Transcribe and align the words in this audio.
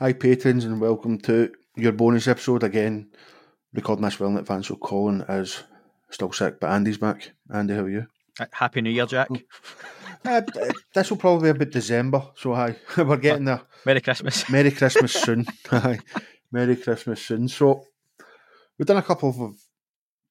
Hi, 0.00 0.12
patrons, 0.12 0.64
and 0.64 0.80
welcome 0.80 1.18
to 1.22 1.50
your 1.74 1.90
bonus 1.90 2.28
episode 2.28 2.62
again. 2.62 3.10
Recording 3.74 4.04
this 4.04 4.20
well 4.20 4.30
in 4.30 4.36
advance, 4.36 4.68
so 4.68 4.76
Colin 4.76 5.22
is 5.22 5.64
still 6.08 6.30
sick, 6.30 6.60
but 6.60 6.70
Andy's 6.70 6.98
back. 6.98 7.32
Andy, 7.52 7.74
how 7.74 7.80
are 7.80 7.88
you? 7.88 8.06
Uh, 8.38 8.46
Happy 8.52 8.80
New 8.80 8.90
Year, 8.90 9.06
Jack. 9.06 9.28
Uh, 10.24 10.40
this 10.92 11.10
will 11.10 11.16
probably 11.16 11.52
be 11.52 11.56
about 11.56 11.70
December, 11.70 12.22
so 12.34 12.52
hi, 12.52 12.74
we're 12.96 13.16
getting 13.16 13.44
there. 13.44 13.62
Merry 13.86 14.00
Christmas. 14.00 14.48
Merry 14.50 14.72
Christmas 14.72 15.12
soon. 15.12 15.46
Hi, 15.68 16.00
Merry 16.50 16.74
Christmas 16.74 17.22
soon. 17.22 17.46
So 17.46 17.84
we've 18.76 18.86
done 18.86 18.96
a 18.96 19.02
couple 19.02 19.28
of 19.28 19.58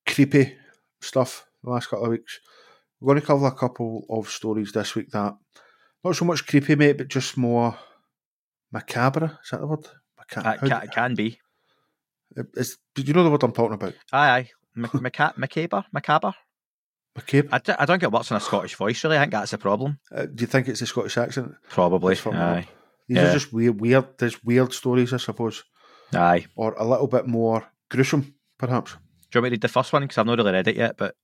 creepy 0.06 0.56
stuff 1.00 1.46
the 1.64 1.70
last 1.70 1.88
couple 1.88 2.06
of 2.06 2.12
weeks. 2.12 2.40
We're 3.00 3.14
going 3.14 3.22
to 3.22 3.28
cover 3.28 3.48
a 3.48 3.52
couple 3.52 4.06
of 4.10 4.30
stories 4.30 4.74
this 4.74 4.94
week 4.94 5.10
that 5.12 5.38
not 6.04 6.16
so 6.16 6.26
much 6.26 6.46
creepy, 6.46 6.76
mate, 6.76 6.98
but 6.98 7.08
just 7.08 7.38
more 7.38 7.78
macabre. 8.72 9.38
Is 9.44 9.50
that 9.52 9.62
the 9.62 9.68
word? 9.68 9.88
Maca- 10.20 10.38
Uh, 10.46 10.58
how- 10.60 10.68
ca- 10.68 10.82
it 10.84 10.92
can 10.92 11.16
be. 11.16 11.40
Is, 12.56 12.78
do 12.94 13.02
you 13.02 13.14
know 13.14 13.24
the 13.24 13.32
word 13.32 13.44
I'm 13.44 13.52
talking 13.52 13.74
about? 13.76 13.94
Aye, 14.12 14.30
aye. 14.30 14.50
Maca- 14.78 15.38
macabre? 15.38 15.86
Macabre? 15.92 16.34
Macabre. 17.16 17.50
I, 17.52 17.58
d- 17.58 17.74
I 17.80 17.86
don't 17.86 18.00
get 18.00 18.12
what's 18.12 18.30
in 18.30 18.38
a 18.38 18.40
Scottish 18.40 18.76
voice, 18.76 19.04
really. 19.04 19.18
I 19.18 19.22
think 19.22 19.32
that's 19.32 19.54
a 19.54 19.58
problem. 19.58 19.98
Uh, 20.14 20.26
do 20.28 20.42
you 20.42 20.48
think 20.48 20.68
it's 20.68 20.82
a 20.82 20.86
Scottish 20.86 21.18
accent? 21.18 21.56
Probably. 21.70 22.14
From 22.16 22.36
Aye. 22.36 22.68
These 23.08 23.18
Yeah. 23.18 23.30
are 23.30 23.34
just 23.34 23.52
weird, 23.54 23.82
weird. 23.82 24.06
There's 24.20 24.44
weird 24.44 24.72
stories, 24.74 25.14
I 25.14 25.18
suppose, 25.18 25.64
Aye. 26.14 26.46
or 26.56 26.74
a 26.78 26.84
little 26.86 27.08
bit 27.08 27.26
more 27.26 27.66
gruesome, 27.90 28.36
perhaps. 28.60 28.92
Do 28.92 28.98
you 29.40 29.42
want 29.42 29.44
me 29.46 29.50
to 29.50 29.54
read 29.56 29.62
the 29.62 29.68
first 29.68 29.94
one? 29.94 30.04
Because 30.04 30.20
I've 30.20 30.26
not 30.28 30.38
really 30.38 30.52
read 30.52 30.68
it 30.68 30.76
yet, 30.76 30.96
but 30.98 31.16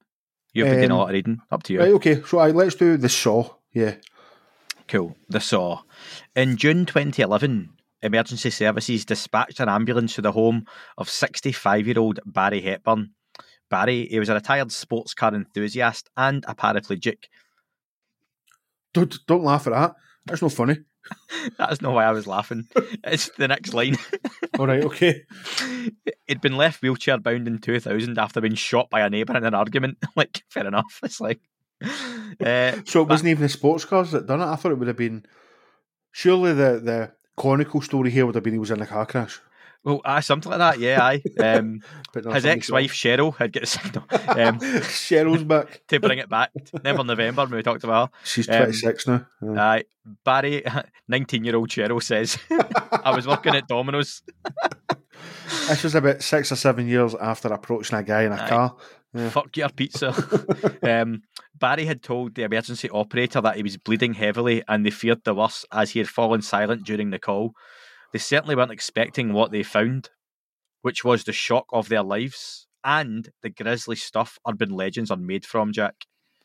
you've 0.53 0.65
been 0.67 0.77
doing 0.79 0.89
a 0.91 0.93
Um, 0.95 0.99
lot 0.99 1.09
of 1.09 1.13
reading. 1.13 1.41
Up 1.51 1.61
to 1.63 1.73
you. 1.73 1.79
Right. 1.79 1.93
Okay. 1.93 2.23
So, 2.23 2.39
I 2.39 2.49
let's 2.51 2.75
do 2.75 2.97
the 2.97 3.09
Saw. 3.09 3.53
Yeah. 3.73 3.95
Cool. 4.93 5.17
The 5.27 5.39
Saw. 5.39 5.81
In 6.35 6.55
June 6.55 6.85
2011, 6.85 7.71
emergency 8.03 8.51
services 8.51 9.05
dispatched 9.05 9.59
an 9.59 9.67
ambulance 9.67 10.13
to 10.13 10.21
the 10.21 10.33
home 10.33 10.67
of 10.99 11.09
65 11.09 11.87
year 11.87 11.97
old 11.97 12.19
Barrie 12.27 12.61
Hepburn. 12.61 13.09
Barrie, 13.71 14.05
he 14.05 14.19
was 14.19 14.29
a 14.29 14.35
retired 14.35 14.71
sports 14.71 15.15
car 15.15 15.33
enthusiast 15.33 16.11
and 16.15 16.45
a 16.47 16.53
paraplegic. 16.53 17.23
Don't 18.93 19.17
don't 19.25 19.43
laugh 19.43 19.65
at 19.65 19.73
that. 19.73 19.95
That's 20.27 20.43
not 20.43 20.51
funny. 20.51 20.77
That's 21.57 21.81
not 21.81 21.95
why 21.95 22.05
I 22.05 22.11
was 22.11 22.27
laughing. 22.27 22.67
It's 23.03 23.31
the 23.37 23.47
next 23.47 23.73
line. 23.73 23.97
All 24.59 24.67
right. 24.67 24.83
Okay. 24.83 25.23
He'd 26.27 26.41
been 26.41 26.55
left 26.55 26.83
wheelchair 26.83 27.17
bound 27.17 27.47
in 27.47 27.57
2000 27.57 28.19
after 28.19 28.41
being 28.41 28.53
shot 28.53 28.91
by 28.91 29.01
a 29.01 29.09
neighbour 29.09 29.35
in 29.35 29.43
an 29.43 29.55
argument. 29.55 29.97
like, 30.15 30.43
fair 30.49 30.67
enough. 30.67 30.99
It's 31.01 31.19
like. 31.19 31.41
Uh, 31.83 32.73
So 32.85 33.01
it 33.01 33.07
wasn't 33.09 33.29
even 33.29 33.43
the 33.43 33.49
sports 33.49 33.85
cars 33.85 34.11
that 34.11 34.25
done 34.27 34.41
it. 34.41 34.45
I 34.45 34.55
thought 34.55 34.71
it 34.71 34.77
would 34.79 34.87
have 34.87 34.97
been. 34.97 35.25
Surely 36.11 36.53
the 36.53 36.79
the 36.83 37.11
conical 37.37 37.81
story 37.81 38.11
here 38.11 38.25
would 38.25 38.35
have 38.35 38.43
been 38.43 38.53
he 38.53 38.59
was 38.59 38.71
in 38.71 38.81
a 38.81 38.85
car 38.85 39.05
crash. 39.05 39.39
well, 39.83 39.99
aye, 40.05 40.19
something 40.21 40.49
like 40.51 40.59
that, 40.59 40.79
yeah, 40.79 41.03
aye. 41.03 41.21
Um, 41.43 41.81
his 42.33 42.45
ex 42.45 42.69
wife, 42.71 42.93
Cheryl, 42.93 43.35
had 43.35 43.51
got 43.51 43.61
the 43.61 43.67
signal 43.67 44.03
um. 44.11 44.59
Cheryl's 44.59 45.43
back. 45.43 45.81
to 45.87 45.99
bring 45.99 46.19
it 46.19 46.29
back. 46.29 46.51
Remember 46.73 47.03
November 47.03 47.41
when 47.43 47.51
we 47.55 47.63
talked 47.63 47.83
about 47.83 48.11
She's 48.23 48.47
Um, 48.47 48.57
twenty 48.57 48.73
six 48.73 49.07
now. 49.07 49.25
Yeah. 49.41 49.63
Aye. 49.71 49.83
Barry, 50.25 50.63
19 51.07 51.43
year 51.45 51.55
old 51.55 51.69
Cheryl 51.69 52.03
says, 52.03 52.37
I 52.91 53.15
was 53.15 53.25
working 53.25 53.55
at 53.55 53.67
Domino's. 53.69 54.21
This 55.69 55.83
was 55.83 55.95
about 55.95 56.21
six 56.21 56.51
or 56.51 56.55
seven 56.57 56.87
years 56.87 57.15
after 57.15 57.47
approaching 57.47 57.97
a 57.97 58.03
guy 58.03 58.23
in 58.23 58.31
a 58.33 58.35
Aye. 58.35 58.49
car. 58.49 58.75
Yeah. 59.13 59.29
Fuck 59.29 59.55
your 59.57 59.69
pizza. 59.69 60.09
um, 60.83 61.21
Barrie 61.63 61.85
had 61.85 62.03
told 62.03 62.35
the 62.35 62.43
emergency 62.43 62.89
operator 62.89 63.39
that 63.39 63.55
he 63.55 63.63
was 63.63 63.77
bleeding 63.77 64.15
heavily 64.15 64.63
and 64.67 64.85
they 64.85 64.89
feared 64.89 65.23
the 65.23 65.33
worst 65.33 65.65
as 65.71 65.91
he 65.91 65.99
had 65.99 66.09
fallen 66.09 66.41
silent 66.41 66.85
during 66.85 67.09
the 67.09 67.17
call. 67.17 67.53
They 68.11 68.19
certainly 68.19 68.53
weren't 68.53 68.73
expecting 68.73 69.31
what 69.31 69.53
they 69.53 69.63
found, 69.63 70.09
which 70.81 71.05
was 71.05 71.23
the 71.23 71.31
shock 71.31 71.67
of 71.71 71.87
their 71.87 72.03
lives 72.03 72.67
and 72.83 73.29
the 73.43 73.49
grisly 73.49 73.95
stuff 73.95 74.37
urban 74.45 74.71
legends 74.71 75.09
are 75.09 75.15
made 75.15 75.45
from, 75.45 75.71
Jack. 75.71 75.95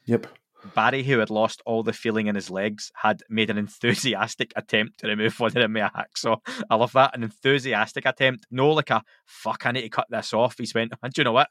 Yep. 0.07 0.29
Barrie, 0.77 1.03
who 1.03 1.19
had 1.19 1.31
lost 1.31 1.63
all 1.67 1.83
the 1.83 1.93
feeling 1.93 2.29
in 2.29 2.37
his 2.37 2.49
legs, 2.49 2.93
had 3.03 3.25
made 3.29 3.51
an 3.51 3.59
enthusiastic 3.59 4.53
attempt 4.55 5.01
to 5.01 5.09
remove 5.09 5.41
one 5.41 5.49
of 5.49 5.55
them 5.55 5.73
with 5.73 5.83
a 5.83 5.91
hacksaw. 5.99 6.37
I 6.71 6.77
love 6.77 6.93
that. 6.93 7.17
An 7.17 7.25
enthusiastic 7.25 8.07
attempt. 8.07 8.47
No, 8.53 8.71
like 8.71 8.91
a 8.91 9.03
fuck, 9.27 9.67
I 9.67 9.73
need 9.73 9.83
to 9.83 9.89
cut 9.89 10.07
this 10.11 10.33
off. 10.33 10.55
He's 10.59 10.75
went, 10.75 10.93
do 10.93 11.11
you 11.17 11.25
know 11.25 11.33
what? 11.33 11.49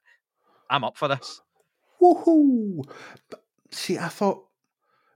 I'm 0.69 0.85
up 0.85 0.95
for 0.95 1.09
this. 1.09 1.41
Woohoo! 2.01 2.83
See, 3.71 3.97
I 3.97 4.07
thought 4.07 4.45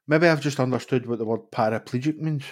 maybe 0.08 0.28
I've 0.28 0.42
just 0.42 0.60
understood 0.60 1.06
what 1.06 1.20
the 1.20 1.26
word 1.26 1.52
paraplegic 1.52 2.18
means. 2.18 2.46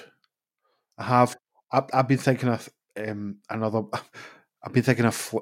I 0.97 1.03
have. 1.03 1.37
I've, 1.71 1.85
I've 1.93 2.07
been 2.07 2.17
thinking 2.17 2.49
of 2.49 2.69
um, 2.97 3.37
another. 3.49 3.83
I've 4.63 4.73
been 4.73 4.83
thinking 4.83 5.05
of 5.05 5.35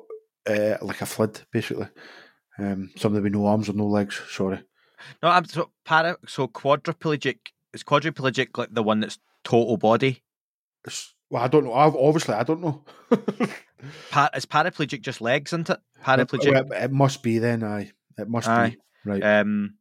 uh, 0.48 0.78
like 0.82 1.02
a 1.02 1.06
flood, 1.06 1.40
basically. 1.52 1.88
Um, 2.60 2.92
somebody 2.96 3.24
with 3.24 3.34
no 3.34 3.46
arms 3.46 3.70
or 3.70 3.74
no 3.74 3.88
legs. 3.88 4.22
Sorry. 4.30 4.60
No, 5.22 5.30
I'm 5.30 5.46
so 5.46 5.72
para 5.86 6.18
so 6.28 6.48
quadriplegic 6.48 7.38
is 7.74 7.84
quadriplegic 7.84 8.58
like 8.58 8.74
the 8.74 8.84
one 8.84 9.00
that's 9.00 9.20
total 9.44 9.78
body. 9.78 10.24
It's, 10.86 11.14
well, 11.30 11.44
I 11.44 11.48
don't 11.48 11.66
know. 11.66 11.74
I've, 11.74 11.96
obviously, 11.96 12.36
I 12.36 12.44
don't 12.44 12.62
know. 12.62 12.84
Pa- 14.12 14.30
is 14.36 14.46
paraplegic 14.46 15.02
just 15.02 15.22
legs, 15.22 15.54
isn't 15.54 15.70
it? 15.70 15.80
Paraplegic. 16.04 16.72
It, 16.72 16.84
it 16.84 16.92
must 16.92 17.22
be 17.22 17.40
then. 17.40 17.64
Aye, 17.64 17.92
it 18.18 18.30
must 18.30 18.48
Aye. 18.48 18.70
be 18.70 19.10
right. 19.10 19.24
Um, 19.24 19.76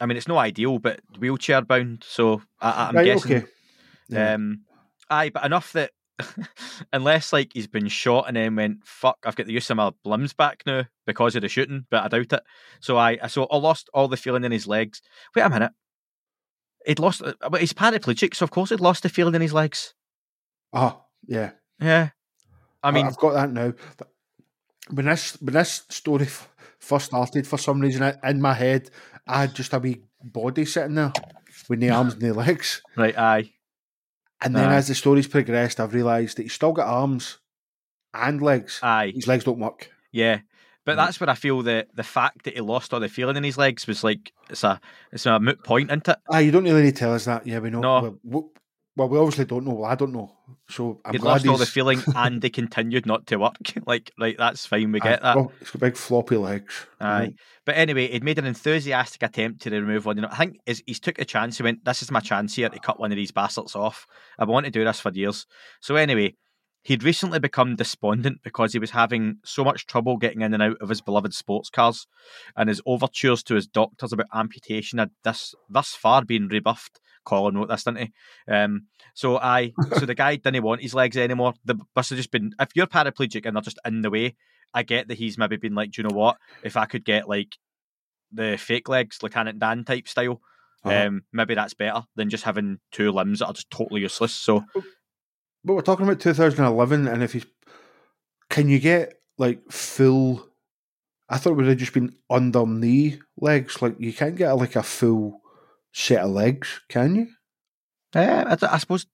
I 0.00 0.06
mean, 0.06 0.16
it's 0.16 0.28
no 0.28 0.38
ideal, 0.38 0.78
but 0.78 1.00
wheelchair 1.18 1.62
bound. 1.62 2.04
So 2.06 2.42
I, 2.60 2.88
I'm 2.88 2.96
right. 2.96 3.04
guessing. 3.04 3.36
Okay. 3.36 3.46
Yeah. 4.08 4.34
Um, 4.34 4.62
aye, 5.08 5.30
but 5.30 5.44
enough 5.44 5.72
that 5.72 5.90
unless 6.92 7.32
like 7.32 7.52
he's 7.52 7.66
been 7.66 7.88
shot 7.88 8.24
and 8.26 8.36
then 8.36 8.56
went 8.56 8.84
fuck, 8.84 9.18
I've 9.24 9.36
got 9.36 9.46
the 9.46 9.52
use 9.52 9.70
of 9.70 9.76
my 9.76 9.90
limbs 10.04 10.32
back 10.32 10.62
now 10.66 10.84
because 11.06 11.36
of 11.36 11.42
the 11.42 11.48
shooting, 11.48 11.86
but 11.90 12.04
I 12.04 12.08
doubt 12.08 12.32
it. 12.32 12.42
So 12.80 12.96
I, 12.96 13.18
I 13.22 13.26
so 13.26 13.44
I 13.44 13.56
lost 13.56 13.90
all 13.94 14.08
the 14.08 14.16
feeling 14.16 14.44
in 14.44 14.52
his 14.52 14.66
legs. 14.66 15.02
Wait 15.34 15.42
a 15.42 15.50
minute. 15.50 15.72
He'd 16.86 16.98
lost, 16.98 17.22
uh, 17.22 17.34
but 17.50 17.60
he's 17.60 17.74
paraplegic, 17.74 18.34
so 18.34 18.44
of 18.44 18.50
course 18.50 18.70
he'd 18.70 18.80
lost 18.80 19.02
the 19.02 19.08
feeling 19.08 19.34
in 19.34 19.42
his 19.42 19.52
legs. 19.52 19.94
Oh 20.72 21.04
yeah. 21.26 21.50
Yeah. 21.80 22.10
I 22.82 22.90
mean, 22.90 23.06
I've 23.06 23.16
got 23.16 23.34
that 23.34 23.52
now. 23.52 23.74
But 23.98 24.08
when 24.90 25.06
this 25.06 25.40
when 25.40 25.54
this 25.54 25.82
story 25.88 26.24
f- 26.24 26.48
first 26.78 27.06
started, 27.06 27.46
for 27.46 27.58
some 27.58 27.80
reason, 27.80 28.14
in 28.24 28.40
my 28.40 28.54
head, 28.54 28.90
I 29.26 29.42
had 29.42 29.54
just 29.54 29.72
a 29.72 29.78
wee 29.78 30.02
body 30.22 30.64
sitting 30.64 30.94
there 30.94 31.12
with 31.68 31.78
no 31.78 31.94
arms 31.94 32.14
and 32.14 32.22
no 32.22 32.32
legs. 32.32 32.82
right, 32.96 33.16
aye. 33.18 33.50
And 34.42 34.56
then 34.56 34.70
Aye. 34.70 34.76
as 34.76 34.88
the 34.88 34.94
story's 34.94 35.28
progressed, 35.28 35.80
I've 35.80 35.92
realised 35.92 36.38
that 36.38 36.42
he's 36.44 36.54
still 36.54 36.72
got 36.72 36.86
arms 36.86 37.38
and 38.14 38.40
legs. 38.40 38.80
Aye. 38.82 39.12
His 39.14 39.26
legs 39.26 39.44
don't 39.44 39.58
work. 39.58 39.90
Yeah. 40.12 40.40
But 40.86 40.96
Right. 40.96 41.04
that's 41.04 41.20
where 41.20 41.28
I 41.28 41.34
feel 41.34 41.60
the 41.62 41.86
the 41.94 42.02
fact 42.02 42.44
that 42.44 42.54
he 42.54 42.60
lost 42.62 42.94
all 42.94 43.00
the 43.00 43.08
feeling 43.10 43.36
in 43.36 43.44
his 43.44 43.58
legs 43.58 43.86
was 43.86 44.02
like 44.02 44.32
it's 44.48 44.64
a 44.64 44.80
it's 45.12 45.26
a 45.26 45.38
moot 45.38 45.62
point, 45.62 45.90
isn't 45.90 46.08
it? 46.08 46.16
Ah, 46.30 46.38
you 46.38 46.50
don't 46.50 46.64
really 46.64 46.82
need 46.84 46.94
to 46.96 46.98
tell 46.98 47.12
us 47.14 47.26
that. 47.26 47.46
Yeah, 47.46 47.58
we 47.58 47.68
know. 47.68 47.80
No. 47.80 48.00
Well, 48.00 48.18
we, 48.24 48.40
well, 49.00 49.08
we 49.08 49.18
obviously 49.18 49.46
don't 49.46 49.64
know. 49.64 49.72
Well, 49.72 49.90
I 49.90 49.94
don't 49.94 50.12
know. 50.12 50.30
So 50.68 51.00
I'm 51.06 51.12
glad 51.12 51.44
lost 51.44 51.48
all 51.48 51.56
the 51.56 51.64
feeling 51.64 52.02
and 52.14 52.42
they 52.42 52.50
continued 52.50 53.06
not 53.06 53.26
to 53.28 53.36
work. 53.38 53.56
like, 53.86 54.12
right, 54.20 54.36
that's 54.36 54.66
fine, 54.66 54.92
we 54.92 55.00
get 55.00 55.22
that. 55.22 55.36
well, 55.36 55.52
he's 55.58 55.70
got 55.70 55.80
big 55.80 55.96
floppy 55.96 56.36
legs. 56.36 56.86
Aye. 57.00 57.32
But 57.64 57.76
anyway, 57.76 58.08
he'd 58.08 58.24
made 58.24 58.38
an 58.38 58.44
enthusiastic 58.44 59.22
attempt 59.22 59.62
to 59.62 59.70
remove 59.70 60.04
one. 60.04 60.16
You 60.16 60.22
know, 60.22 60.28
I 60.30 60.36
think 60.36 60.58
he's, 60.66 60.82
he's 60.86 61.00
took 61.00 61.18
a 61.18 61.24
chance. 61.24 61.56
He 61.56 61.62
went, 61.62 61.82
"This 61.84 62.02
is 62.02 62.10
my 62.10 62.20
chance 62.20 62.56
here 62.56 62.68
to 62.68 62.78
cut 62.78 63.00
one 63.00 63.10
of 63.10 63.16
these 63.16 63.30
bastards 63.30 63.74
off." 63.74 64.06
I've 64.38 64.48
wanted 64.48 64.74
to 64.74 64.78
do 64.80 64.84
this 64.84 65.00
for 65.00 65.10
years. 65.12 65.46
So 65.80 65.96
anyway, 65.96 66.34
he'd 66.82 67.02
recently 67.04 67.38
become 67.38 67.76
despondent 67.76 68.40
because 68.42 68.72
he 68.72 68.78
was 68.78 68.90
having 68.90 69.36
so 69.44 69.62
much 69.64 69.86
trouble 69.86 70.16
getting 70.16 70.40
in 70.42 70.54
and 70.54 70.62
out 70.62 70.76
of 70.80 70.88
his 70.88 71.00
beloved 71.00 71.34
sports 71.34 71.70
cars, 71.70 72.06
and 72.56 72.68
his 72.68 72.80
overtures 72.86 73.42
to 73.44 73.54
his 73.54 73.66
doctors 73.66 74.12
about 74.12 74.26
amputation 74.34 74.98
had 74.98 75.10
this 75.24 75.54
thus 75.68 75.90
far 75.90 76.24
been 76.24 76.48
rebuffed. 76.48 77.00
Colin 77.24 77.56
wrote 77.56 77.68
this, 77.68 77.84
didn't 77.84 77.98
he? 77.98 78.12
Um, 78.52 78.86
so 79.14 79.36
I, 79.36 79.72
so 79.98 80.06
the 80.06 80.14
guy 80.14 80.36
didn't 80.36 80.62
want 80.62 80.80
his 80.80 80.94
legs 80.94 81.18
anymore. 81.18 81.52
The 81.66 81.78
must 81.94 82.10
have 82.10 82.16
just 82.16 82.30
been 82.30 82.54
if 82.58 82.70
you're 82.74 82.86
paraplegic 82.86 83.44
and 83.44 83.54
they're 83.54 83.62
just 83.62 83.78
in 83.84 84.00
the 84.00 84.10
way. 84.10 84.36
I 84.72 84.82
get 84.84 85.08
that 85.08 85.18
he's 85.18 85.36
maybe 85.36 85.56
been 85.56 85.74
like, 85.74 85.90
do 85.90 86.00
you 86.00 86.08
know 86.08 86.14
what? 86.14 86.38
If 86.62 86.76
I 86.76 86.86
could 86.86 87.04
get 87.04 87.28
like 87.28 87.56
the 88.32 88.56
fake 88.56 88.88
legs, 88.88 89.18
Lieutenant 89.22 89.58
Dan 89.58 89.84
type 89.84 90.08
style, 90.08 90.40
Uh-huh. 90.84 91.06
um, 91.08 91.22
maybe 91.32 91.54
that's 91.54 91.74
better 91.74 92.04
than 92.16 92.30
just 92.30 92.44
having 92.44 92.78
two 92.90 93.10
limbs 93.12 93.40
that 93.40 93.46
are 93.48 93.52
just 93.52 93.70
totally 93.70 94.00
useless. 94.00 94.32
So 94.32 94.64
But 95.64 95.74
we're 95.74 95.82
talking 95.82 96.06
about 96.06 96.20
2011, 96.20 97.06
and 97.06 97.22
if 97.22 97.32
he's, 97.34 97.46
can 98.48 98.68
you 98.68 98.78
get 98.78 99.20
like 99.38 99.60
full? 99.70 100.46
I 101.28 101.38
thought 101.38 101.50
it 101.50 101.56
would 101.56 101.66
have 101.66 101.76
just 101.76 101.92
been 101.92 102.14
under 102.28 102.66
knee 102.66 103.20
legs. 103.36 103.80
Like 103.80 103.96
you 103.98 104.12
can't 104.12 104.36
get 104.36 104.52
like 104.52 104.76
a 104.76 104.82
full 104.82 105.40
set 105.92 106.24
of 106.24 106.30
legs, 106.30 106.80
can 106.88 107.14
you? 107.14 107.26
uh, 108.14 108.56
I, 108.60 108.74
I 108.74 108.78
suppose, 108.78 109.06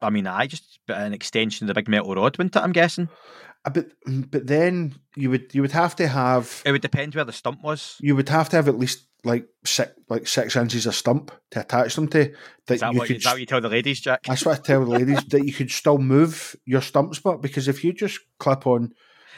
I 0.00 0.10
mean, 0.10 0.26
I 0.26 0.46
just 0.46 0.80
an 0.88 1.12
extension 1.12 1.64
of 1.64 1.68
the 1.68 1.74
big 1.74 1.88
metal 1.88 2.14
rod, 2.14 2.38
wouldn't 2.38 2.56
it? 2.56 2.62
I'm 2.62 2.72
guessing. 2.72 3.08
But 3.64 3.92
but 4.06 4.46
then 4.46 4.94
you 5.16 5.30
would 5.30 5.54
you 5.54 5.62
would 5.62 5.70
have 5.72 5.94
to 5.96 6.08
have 6.08 6.62
It 6.66 6.72
would 6.72 6.82
depend 6.82 7.14
where 7.14 7.24
the 7.24 7.32
stump 7.32 7.62
was. 7.62 7.96
you 8.00 8.16
would 8.16 8.28
have 8.28 8.48
to 8.50 8.56
have 8.56 8.68
at 8.68 8.78
least 8.78 9.06
like 9.24 9.46
six 9.64 9.92
like 10.08 10.26
six 10.26 10.56
inches 10.56 10.84
of 10.86 10.96
stump 10.96 11.30
to 11.52 11.60
attach 11.60 11.94
them 11.94 12.08
to 12.08 12.32
that, 12.66 12.74
Is 12.74 12.80
that, 12.80 12.92
you 12.92 12.98
what, 12.98 13.06
could. 13.06 13.16
is 13.18 13.22
that 13.22 13.30
what 13.32 13.40
you 13.40 13.46
tell 13.46 13.60
the 13.60 13.68
ladies, 13.68 14.00
Jack? 14.00 14.24
that's 14.24 14.44
what 14.44 14.58
I 14.58 14.62
tell 14.62 14.84
the 14.84 14.90
ladies 14.90 15.22
that 15.26 15.44
you 15.46 15.52
could 15.52 15.70
still 15.70 15.98
move 15.98 16.56
your 16.64 16.80
stump 16.80 17.14
spot 17.14 17.40
because 17.40 17.68
if 17.68 17.84
you 17.84 17.92
just 17.92 18.18
clip 18.38 18.66
on 18.66 18.88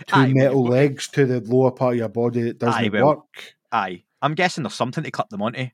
two 0.07 0.17
Aye, 0.21 0.33
metal 0.33 0.65
legs 0.65 1.07
to 1.09 1.27
the 1.27 1.41
lower 1.41 1.71
part 1.71 1.93
of 1.95 1.99
your 1.99 2.09
body, 2.09 2.49
it 2.49 2.59
doesn't 2.59 2.83
Aye, 2.83 2.89
well, 2.91 3.07
work. 3.09 3.55
Aye. 3.73 4.05
I'm 4.23 4.35
guessing 4.35 4.63
there's 4.65 4.73
something 4.75 5.05
to 5.05 5.11
clip 5.11 5.29
them 5.29 5.43
onto. 5.43 5.67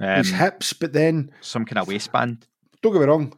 Um, 0.00 0.16
His 0.18 0.30
hips, 0.30 0.72
but 0.72 0.92
then 0.92 1.30
some 1.40 1.64
kind 1.64 1.78
of 1.78 1.86
waistband. 1.88 2.46
don't 2.82 2.92
get 2.92 3.00
me 3.00 3.06
wrong, 3.06 3.32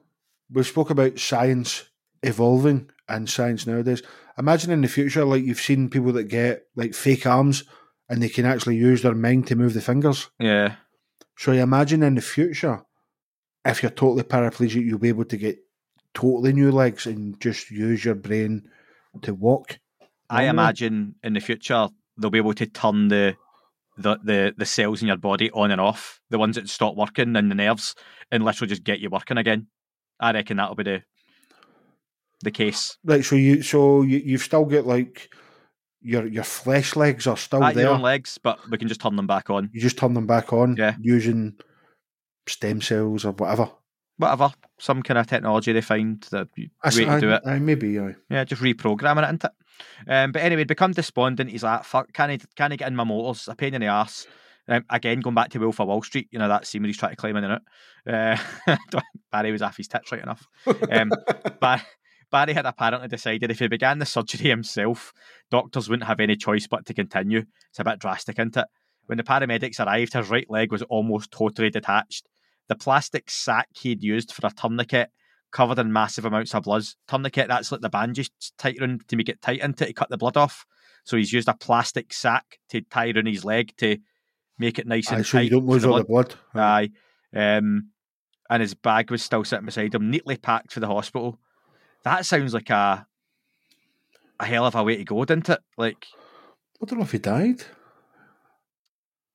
we 0.51 0.63
spoke 0.63 0.89
about 0.91 1.19
science 1.19 1.85
evolving 2.23 2.91
and 3.11 3.29
science 3.29 3.67
nowadays. 3.67 4.03
Imagine 4.39 4.71
in 4.71 4.81
the 4.81 4.89
future, 4.89 5.25
like 5.25 5.45
you've 5.45 5.61
seen 5.61 5.91
people 5.91 6.13
that 6.13 6.25
get 6.25 6.63
like 6.77 6.95
fake 6.95 7.27
arms 7.27 7.65
and 8.09 8.23
they 8.23 8.29
can 8.29 8.45
actually 8.45 8.77
use 8.77 9.03
their 9.03 9.15
mind 9.15 9.47
to 9.49 9.57
move 9.57 9.75
the 9.75 9.81
fingers. 9.81 10.31
Yeah. 10.39 10.77
So 11.37 11.53
you 11.53 11.61
imagine 11.61 12.03
in 12.03 12.15
the 12.15 12.21
future, 12.21 12.83
if 13.65 13.83
you're 13.83 13.91
totally 13.91 14.23
paraplegic, 14.23 14.85
you'll 14.85 14.99
be 14.99 15.09
able 15.09 15.25
to 15.27 15.37
get 15.37 15.59
totally 16.15 16.53
new 16.53 16.71
legs 16.71 17.07
and 17.07 17.41
just 17.41 17.71
use 17.71 18.05
your 18.05 18.15
brain 18.15 18.69
to 19.23 19.35
walk. 19.35 19.79
I 20.29 20.45
imagine 20.45 21.17
in 21.23 21.33
the 21.33 21.41
future 21.41 21.89
they'll 22.17 22.31
be 22.31 22.39
able 22.39 22.55
to 22.55 22.67
turn 22.67 23.09
the, 23.09 23.37
the 23.97 24.19
the 24.23 24.55
the 24.57 24.67
cells 24.67 25.03
in 25.03 25.09
your 25.09 25.17
body 25.17 25.51
on 25.51 25.71
and 25.71 25.81
off, 25.81 26.21
the 26.31 26.39
ones 26.39 26.57
that 26.57 26.69
stop 26.69 26.95
working 26.95 27.35
and 27.37 27.51
the 27.51 27.55
nerves, 27.55 27.95
and 28.31 28.45
literally 28.45 28.69
just 28.69 28.85
get 28.85 29.01
you 29.01 29.11
working 29.11 29.39
again. 29.39 29.67
I 30.21 30.33
reckon 30.33 30.59
that'll 30.59 30.77
be 30.77 30.85
the 30.85 31.03
the 32.43 32.51
case. 32.51 32.97
Right, 33.05 33.25
so 33.25 33.37
you 33.37 33.63
so 33.63 34.03
you, 34.03 34.19
you've 34.25 34.43
still 34.43 34.65
got 34.65 34.87
like 34.87 35.31
your 36.03 36.27
your 36.27 36.45
flesh 36.45 36.97
legs 36.97 37.27
are 37.27 37.37
still 37.37 37.63
At 37.65 37.75
there. 37.75 37.85
your 37.85 37.95
own 37.95 38.03
legs, 38.03 38.39
but 38.43 38.59
we 38.71 38.79
can 38.79 38.89
just 38.89 39.01
turn 39.01 39.17
them 39.17 39.27
back 39.27 39.51
on. 39.51 39.71
You 39.73 39.81
just 39.81 39.99
turn 39.99 40.15
them 40.15 40.27
back 40.27 40.53
on 40.53 40.77
Yeah. 40.77 40.95
using 41.01 41.55
stem 42.47 42.81
cells 42.81 43.25
or 43.25 43.33
whatever. 43.33 43.71
Whatever, 44.17 44.53
some 44.79 45.03
kind 45.03 45.17
of 45.19 45.27
technology 45.27 45.73
they 45.73 45.81
find 45.81 46.21
that 46.31 46.49
way 46.57 46.69
to 46.85 47.21
do 47.21 47.31
it. 47.31 47.43
Aye, 47.47 47.59
maybe. 47.59 47.99
Yeah, 48.29 48.45
just 48.45 48.61
reprogramming 48.61 49.27
it 49.27 49.31
into 49.31 49.47
it. 49.47 50.11
Um, 50.13 50.33
but 50.33 50.43
anyway, 50.43 50.65
become 50.65 50.93
despondent. 50.93 51.49
He's 51.51 51.63
like, 51.63 51.85
fuck, 51.85 52.13
can 52.13 52.29
I, 52.31 52.39
can 52.55 52.71
I 52.73 52.77
get 52.77 52.89
in 52.89 52.97
my 52.97 53.05
motors? 53.05 53.49
A 53.49 53.55
pain 53.55 53.73
in 53.73 53.81
the 53.81 53.87
ass. 53.87 54.27
Um, 54.69 54.85
again, 54.91 55.21
going 55.21 55.35
back 55.35 55.49
to 55.51 55.59
Wolf 55.59 55.81
of 55.81 55.89
Wall 55.89 56.03
Street, 56.03 56.29
you 56.31 56.39
know, 56.39 56.49
that 56.49 56.67
scene 56.67 56.83
where 56.83 56.89
he's 56.89 56.99
trying 56.99 57.13
to 57.13 57.17
climb 57.17 57.37
in 57.37 57.45
it. 57.45 57.63
Uh, 58.07 58.37
Barrie 59.33 59.53
was 59.53 59.63
off 59.63 59.79
his 59.79 59.89
tits 59.89 60.13
right 60.13 60.23
enough. 60.23 60.47
Um, 60.91 61.11
Bar- 61.61 61.81
Barrie 62.31 62.55
had 62.55 62.67
apparently 62.67 63.09
decided 63.09 63.51
if 63.51 63.59
he 63.59 63.69
began 63.69 63.99
the 63.99 64.07
surgery 64.07 64.51
himself, 64.51 65.13
doctors 65.51 65.89
wouldn't 65.89 66.07
have 66.07 66.21
any 66.21 66.37
choice 66.37 66.67
but 66.67 66.87
to 66.87 66.95
continue. 66.95 67.45
It's 67.71 67.81
a 67.81 67.85
bit 67.85 67.99
drastic, 67.99 68.39
isn't 68.39 68.57
it? 68.57 68.67
When 69.07 69.19
the 69.19 69.25
paramedics 69.25 69.85
arrived, 69.85 70.13
his 70.13 70.31
right 70.31 70.49
leg 70.49 70.71
was 70.71 70.83
almost 70.83 71.33
totally 71.33 71.71
detached. 71.71 72.29
The 72.69 72.77
plastic 72.77 73.31
sack 73.31 73.69
he'd 73.81 74.03
used 74.03 74.33
for 74.33 74.47
a 74.47 74.51
tourniquet 74.51 75.11
covered 75.51 75.81
in 75.81 75.93
massive 75.93 76.25
amounts 76.25 76.55
of 76.55 76.63
blood. 76.63 76.85
Tourniquet, 77.09 77.49
that's 77.49 77.73
like 77.73 77.81
the 77.81 77.89
bandage 77.91 78.31
tight 78.57 78.79
around 78.81 79.09
to 79.09 79.17
make 79.17 79.29
it 79.29 79.43
tight 79.43 79.61
into 79.61 79.87
to 79.87 79.93
cut 79.93 80.11
the 80.11 80.17
blood 80.17 80.37
off. 80.37 80.65
So 81.05 81.17
he's 81.17 81.33
used 81.33 81.49
a 81.49 81.55
plastic 81.55 82.13
sack 82.13 82.59
to 82.69 82.83
tie 82.83 83.11
around 83.11 83.27
his 83.27 83.45
leg 83.45 83.73
to 83.79 83.99
make 84.59 84.79
it 84.79 84.87
nice 84.87 85.09
and 85.09 85.17
Aye, 85.17 85.19
and 85.19 85.27
so 85.27 85.39
tight. 85.39 85.45
you 85.45 85.51
don't 85.51 85.67
lose 85.67 85.83
the 85.83 85.91
all 85.91 85.99
the 85.99 86.05
blood. 86.05 86.35
Aye. 86.55 86.91
Um, 87.35 87.91
and 88.49 88.61
his 88.61 88.75
bag 88.75 89.11
was 89.11 89.23
still 89.23 89.45
sitting 89.45 89.67
beside 89.67 89.95
him, 89.95 90.11
neatly 90.11 90.37
packed 90.37 90.73
for 90.73 90.81
the 90.81 90.87
hospital. 90.87 91.39
That 92.05 92.25
sounds 92.27 92.55
like 92.55 92.71
a 92.71 93.07
a 94.39 94.45
hell 94.47 94.65
of 94.67 94.75
a 94.75 94.83
way 94.83 94.97
to 94.97 95.05
go, 95.05 95.25
didn't 95.25 95.49
it? 95.51 95.61
Like, 95.77 96.07
I 96.83 96.87
don't 96.87 96.99
know 96.99 97.05
if 97.05 97.13
he 97.13 97.19
died. 97.19 97.63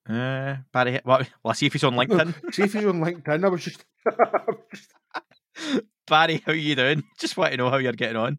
uh, 0.09 0.57
Barrie. 0.73 0.99
Well, 1.05 1.19
well, 1.43 1.51
I 1.51 1.53
see 1.53 1.67
if 1.67 1.73
he's 1.73 1.83
on 1.83 1.93
LinkedIn. 1.95 2.33
See 2.53 2.63
if 2.63 2.73
he's 2.73 2.85
on 2.85 3.01
LinkedIn. 3.01 3.45
I 3.45 3.47
was 3.49 3.63
just 3.63 3.85
Barrie, 6.07 6.43
how 6.45 6.53
you 6.53 6.75
doing? 6.75 7.03
Just 7.19 7.37
want 7.37 7.51
to 7.51 7.57
know 7.57 7.69
how 7.69 7.77
you're 7.77 7.93
getting 7.93 8.17
on. 8.17 8.37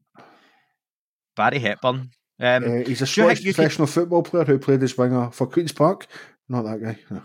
Barrie 1.36 1.58
Hepburn. 1.58 2.10
Um, 2.38 2.64
Uh, 2.64 2.84
he's 2.86 3.02
a 3.02 3.06
do 3.06 3.10
you 3.22 3.26
think 3.26 3.28
Scottish 3.36 3.40
you 3.40 3.52
could- 3.52 3.56
professional 3.56 3.86
football 3.86 4.22
player 4.22 4.44
who 4.44 4.58
played 4.58 4.82
as 4.82 4.96
winger 4.98 5.30
for 5.30 5.46
Queen's 5.46 5.72
Park. 5.72 6.06
Not 6.48 6.62
that 6.62 6.82
guy. 6.82 6.98
No. 7.10 7.22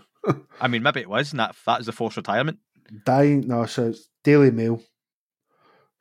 I 0.60 0.68
mean, 0.68 0.82
maybe 0.82 1.00
it 1.00 1.08
was, 1.08 1.32
and 1.32 1.40
that 1.40 1.54
that 1.66 1.78
was 1.78 1.86
the 1.86 1.92
forced 1.92 2.16
retirement. 2.16 2.58
Dying. 3.04 3.46
No, 3.46 3.66
so 3.66 3.88
it's 3.88 4.08
Daily 4.24 4.50
Mail. 4.50 4.82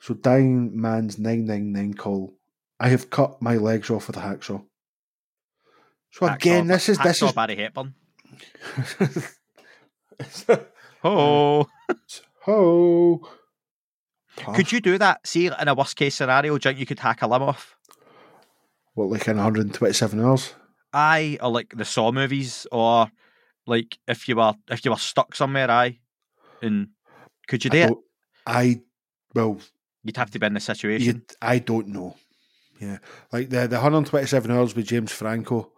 So 0.01 0.15
dying 0.15 0.79
man's 0.79 1.17
nine 1.19 1.45
nine 1.45 1.71
nine 1.71 1.93
call. 1.93 2.33
I 2.79 2.89
have 2.89 3.09
cut 3.09 3.41
my 3.41 3.55
legs 3.55 3.89
off 3.89 4.07
with 4.07 4.17
a 4.17 4.21
hacksaw. 4.21 4.65
So 6.09 6.25
again, 6.25 6.67
this 6.67 6.89
is 6.89 6.97
this 6.97 7.21
is 7.21 7.31
Barrie 7.31 7.55
Hepburn. 7.55 7.93
Oh, 11.03 11.67
oh. 12.45 13.21
could 14.53 14.71
you 14.71 14.79
do 14.79 14.99
that? 14.99 15.25
See, 15.25 15.47
in 15.47 15.67
a 15.67 15.73
worst 15.73 15.95
case 15.95 16.13
scenario, 16.13 16.55
do 16.59 16.69
you 16.69 16.73
think 16.73 16.79
you 16.79 16.85
could 16.85 16.99
hack 16.99 17.23
a 17.23 17.27
limb 17.27 17.41
off? 17.41 17.75
what 18.93 19.09
like 19.09 19.27
in 19.27 19.37
127 19.37 20.19
hours? 20.19 20.53
Aye, 20.93 21.37
or 21.41 21.49
like 21.49 21.73
the 21.75 21.85
Saw 21.85 22.11
movies, 22.11 22.67
or 22.71 23.09
like 23.65 23.97
if 24.07 24.27
you 24.27 24.35
were 24.35 24.53
if 24.69 24.83
you 24.85 24.91
were 24.91 24.97
stuck 24.97 25.35
somewhere, 25.35 25.71
aye, 25.71 25.99
and 26.61 26.89
could 27.47 27.63
you 27.63 27.71
do 27.71 27.79
I 27.79 27.85
it? 27.85 27.97
I 28.45 28.81
well, 29.33 29.59
You'd 30.03 30.17
have 30.17 30.31
to 30.31 30.39
be 30.39 30.45
in 30.47 30.53
the 30.53 30.59
situation. 30.59 31.05
you, 31.29 31.35
I 31.41 31.59
don't 31.59 31.87
know. 31.89 32.15
Yeah, 32.79 32.97
like 33.31 33.49
the 33.49 33.67
the 33.67 33.75
127 33.75 34.49
hours 34.49 34.75
with 34.75 34.87
James 34.87 35.11
Franco 35.11 35.71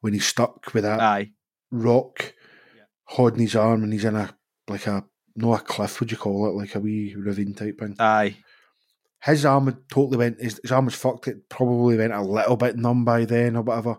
when 0.00 0.14
he's 0.14 0.26
stuck 0.26 0.72
with 0.72 0.84
that 0.84 1.00
Aye, 1.00 1.32
rock 1.70 2.34
Yeah. 2.74 2.82
holding 3.04 3.40
his 3.40 3.54
arm 3.56 3.82
and 3.84 3.92
he's 3.92 4.04
in 4.06 4.16
a 4.16 4.34
like 4.68 4.86
a 4.86 5.04
no 5.36 5.52
a 5.54 5.58
cliff 5.58 6.00
would 6.00 6.10
you 6.10 6.16
call 6.16 6.46
it 6.48 6.54
like 6.54 6.74
a 6.74 6.80
wee 6.80 7.14
ravine 7.14 7.52
type 7.54 7.78
thing. 7.78 7.96
aye, 7.98 8.36
His 9.22 9.44
arm 9.44 9.66
had 9.66 9.86
totally 9.90 10.16
went 10.16 10.40
his, 10.40 10.58
his 10.62 10.72
arm 10.72 10.86
was 10.86 10.94
fucked. 10.94 11.28
It 11.28 11.48
probably 11.50 11.98
went 11.98 12.14
a 12.14 12.22
little 12.22 12.56
bit 12.56 12.76
numb 12.78 13.04
by 13.04 13.24
then 13.26 13.56
or 13.56 13.62
whatever. 13.62 13.98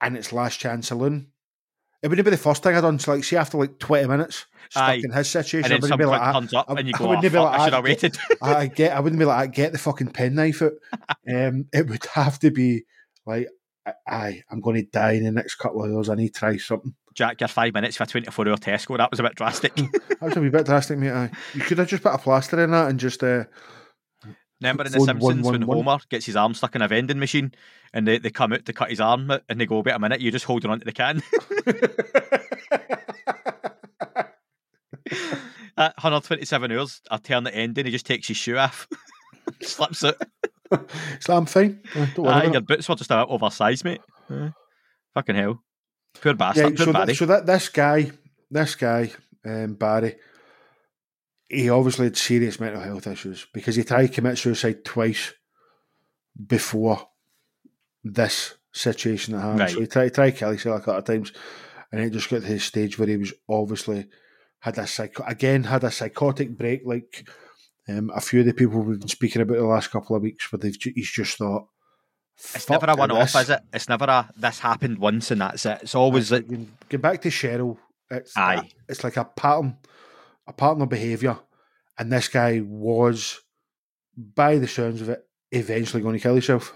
And 0.00 0.16
it's 0.16 0.32
last 0.32 0.60
chance 0.60 0.88
saloon. 0.88 1.32
It 2.02 2.08
wouldn't 2.08 2.24
be 2.24 2.30
the 2.30 2.36
first 2.36 2.62
thing 2.62 2.76
I'd 2.76 2.82
done. 2.82 2.98
So 2.98 3.14
like 3.14 3.24
see 3.24 3.36
after 3.36 3.58
like 3.58 3.78
20 3.78 4.06
minutes 4.06 4.46
stuck 4.70 4.82
Aye. 4.84 5.00
in 5.02 5.10
his 5.10 5.28
situation, 5.28 5.64
and 5.64 5.72
I 5.72 5.76
then 5.76 5.80
wouldn't 5.82 5.98
be 5.98 6.04
like, 6.04 6.20
"Ah, 6.20 6.32
comes 6.32 6.54
up 6.54 6.66
I- 6.70 6.74
and 6.78 6.86
you 6.86 6.94
go, 6.94 7.06
I 7.06 7.08
wouldn't 7.08 7.26
oh, 7.26 7.30
be 7.30 7.38
like, 7.38 7.58
I 7.58 7.64
should 7.64 7.72
"Ah, 7.72 7.76
have 7.76 7.84
waited. 7.84 8.18
I, 8.42 8.66
get. 8.68 8.96
I 8.96 9.00
wouldn't 9.00 9.18
be 9.18 9.24
like, 9.24 9.38
I 9.38 9.46
get 9.46 9.72
the 9.72 9.78
fucking 9.78 10.12
penknife 10.12 10.62
out. 10.62 10.72
Um, 11.28 11.66
it 11.74 11.86
would 11.88 12.06
have 12.14 12.38
to 12.38 12.50
be 12.50 12.84
like, 13.26 13.48
aye, 14.06 14.42
I'm 14.50 14.60
going 14.62 14.76
to 14.76 14.90
die 14.90 15.12
in 15.12 15.24
the 15.24 15.30
next 15.30 15.56
couple 15.56 15.84
of 15.84 15.92
hours. 15.92 16.08
I 16.08 16.14
need 16.14 16.32
to 16.32 16.38
try 16.38 16.56
something. 16.56 16.94
Jack, 17.14 17.40
your 17.40 17.48
five 17.48 17.74
minutes 17.74 17.96
for 17.96 18.04
a 18.04 18.06
24 18.06 18.48
hour 18.48 18.56
Tesco. 18.56 18.96
That 18.96 19.10
was 19.10 19.20
a 19.20 19.24
bit 19.24 19.34
drastic. 19.34 19.74
That 20.20 20.22
was 20.22 20.36
a 20.36 20.40
bit 20.40 20.66
drastic, 20.66 20.98
mate. 20.98 21.10
Aye. 21.10 21.30
You 21.54 21.60
could 21.60 21.78
have 21.78 21.88
just 21.88 22.02
put 22.02 22.14
a 22.14 22.18
plaster 22.18 22.62
in 22.62 22.70
that 22.70 22.88
and 22.88 22.98
just. 22.98 23.22
Uh, 23.22 23.44
Remember 24.60 24.84
in 24.84 24.92
The 24.92 25.00
Simpsons 25.00 25.22
when 25.22 25.66
111? 25.66 25.84
Homer 25.84 25.98
gets 26.08 26.26
his 26.26 26.36
arm 26.36 26.54
stuck 26.54 26.74
in 26.74 26.82
a 26.82 26.88
vending 26.88 27.18
machine 27.18 27.52
and 27.94 28.06
they, 28.08 28.18
they 28.18 28.30
come 28.30 28.52
out 28.52 28.64
to 28.66 28.72
cut 28.72 28.90
his 28.90 29.00
arm 29.00 29.30
out 29.30 29.42
and 29.48 29.60
they 29.60 29.66
go, 29.66 29.80
wait 29.80 29.92
a 29.92 29.98
minute, 29.98 30.20
you're 30.20 30.32
just 30.32 30.46
holding 30.46 30.70
on 30.70 30.80
to 30.80 30.84
the 30.84 30.92
can. 30.92 31.22
At 35.76 35.94
127 35.96 36.72
hours, 36.72 37.00
I 37.08 37.18
turn 37.18 37.44
the 37.44 37.54
ending, 37.54 37.86
he 37.86 37.92
just 37.92 38.04
takes 38.04 38.26
his 38.26 38.36
shoe 38.36 38.56
off, 38.56 38.88
slips 39.62 40.02
it. 40.02 40.16
so 41.20 41.36
I'm 41.36 41.46
fine. 41.46 41.80
Uh, 41.94 42.06
don't 42.16 42.26
worry. 42.26 42.34
About 42.34 42.52
your 42.52 42.62
boots 42.62 42.88
were 42.88 42.96
just 42.96 43.12
a 43.12 43.18
bit 43.18 43.32
oversized, 43.32 43.84
mate. 43.84 44.00
Aye. 44.28 44.52
Fucking 45.14 45.36
hell. 45.36 45.62
Poor 46.20 46.34
bastard, 46.34 46.78
Yeah, 46.78 46.84
so, 46.84 46.92
that, 46.92 47.16
so 47.16 47.26
that 47.26 47.46
this 47.46 47.68
guy, 47.68 48.10
this 48.50 48.74
guy, 48.74 49.12
um, 49.44 49.74
Barrie, 49.74 50.16
he 51.48 51.70
obviously 51.70 52.06
had 52.06 52.16
serious 52.16 52.60
mental 52.60 52.82
health 52.82 53.06
issues 53.06 53.46
because 53.52 53.76
he 53.76 53.84
tried 53.84 54.06
to 54.06 54.12
commit 54.12 54.38
suicide 54.38 54.84
twice 54.84 55.32
before 56.46 57.08
this 58.04 58.54
situation 58.72 59.34
that 59.34 59.40
happened. 59.40 59.60
Right. 59.60 59.70
So 59.70 59.80
he 59.80 59.86
tried, 59.86 60.14
tried 60.14 60.30
to 60.30 60.36
kill 60.36 60.48
himself 60.50 60.76
a 60.76 60.84
couple 60.84 60.98
of 60.98 61.04
times, 61.04 61.32
and 61.90 62.00
it 62.00 62.10
just 62.10 62.28
got 62.30 62.42
to 62.42 62.46
his 62.46 62.64
stage 62.64 62.98
where 62.98 63.08
he 63.08 63.16
was 63.16 63.32
obviously 63.48 64.06
had 64.60 64.78
a 64.78 64.86
psycho 64.86 65.24
again 65.24 65.64
had 65.64 65.84
a 65.84 65.90
psychotic 65.90 66.56
break, 66.56 66.82
like 66.84 67.28
um, 67.88 68.10
a 68.14 68.20
few 68.20 68.40
of 68.40 68.46
the 68.46 68.52
people 68.52 68.80
we've 68.80 69.00
been 69.00 69.08
speaking 69.08 69.42
about 69.42 69.56
the 69.56 69.64
last 69.64 69.90
couple 69.90 70.16
of 70.16 70.22
weeks, 70.22 70.50
where 70.52 70.58
they've 70.58 70.76
he's 70.80 71.10
just 71.10 71.38
thought. 71.38 71.66
It's 72.54 72.70
never 72.70 72.86
a 72.86 72.94
one 72.94 73.10
off, 73.10 73.34
is 73.34 73.50
it? 73.50 73.60
It's 73.72 73.88
never 73.88 74.04
a 74.04 74.30
this 74.36 74.60
happened 74.60 74.98
once 74.98 75.30
and 75.32 75.40
that's 75.40 75.66
it. 75.66 75.80
It's 75.82 75.94
always 75.96 76.30
like, 76.30 76.46
Get 76.88 77.02
back 77.02 77.20
to 77.22 77.30
Cheryl. 77.30 77.78
It's 78.10 78.36
Aye. 78.36 78.68
it's 78.88 79.02
like 79.02 79.16
a 79.16 79.24
pattern, 79.24 79.76
a 80.48 80.52
pattern 80.52 80.82
of 80.82 80.88
behaviour, 80.88 81.38
and 81.98 82.10
this 82.12 82.28
guy 82.28 82.60
was, 82.64 83.40
by 84.16 84.56
the 84.58 84.66
sounds 84.66 85.00
of 85.02 85.08
it, 85.10 85.20
eventually 85.52 86.02
going 86.02 86.16
to 86.16 86.22
kill 86.22 86.34
himself. 86.34 86.72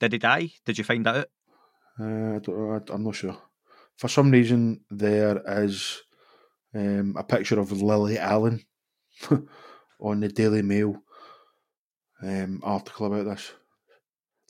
did 0.00 0.12
he 0.12 0.18
die? 0.18 0.50
Did 0.66 0.76
you 0.78 0.84
find 0.84 1.06
that 1.06 1.16
out? 1.16 1.28
Uh, 2.00 2.04
I 2.36 2.38
don't, 2.38 2.48
know, 2.48 2.80
I- 2.88 2.92
I'm 2.92 3.04
not 3.04 3.14
sure. 3.14 3.36
For 3.98 4.08
some 4.08 4.30
reason, 4.30 4.80
there 4.90 5.40
is 5.64 6.02
um, 6.74 7.14
a 7.16 7.22
picture 7.24 7.60
of 7.60 7.70
Lily 7.70 8.18
Allen 8.18 8.64
on 10.00 10.20
the 10.20 10.28
Daily 10.28 10.62
Mail 10.62 10.96
um, 12.22 12.60
article 12.64 13.06
about 13.06 13.24
this. 13.26 13.52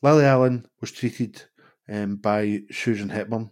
Lily 0.02 0.24
Allen 0.24 0.66
was 0.80 0.92
treated 0.92 1.42
um, 1.88 2.16
by 2.16 2.60
Susan 2.70 3.08
Hepburn. 3.10 3.50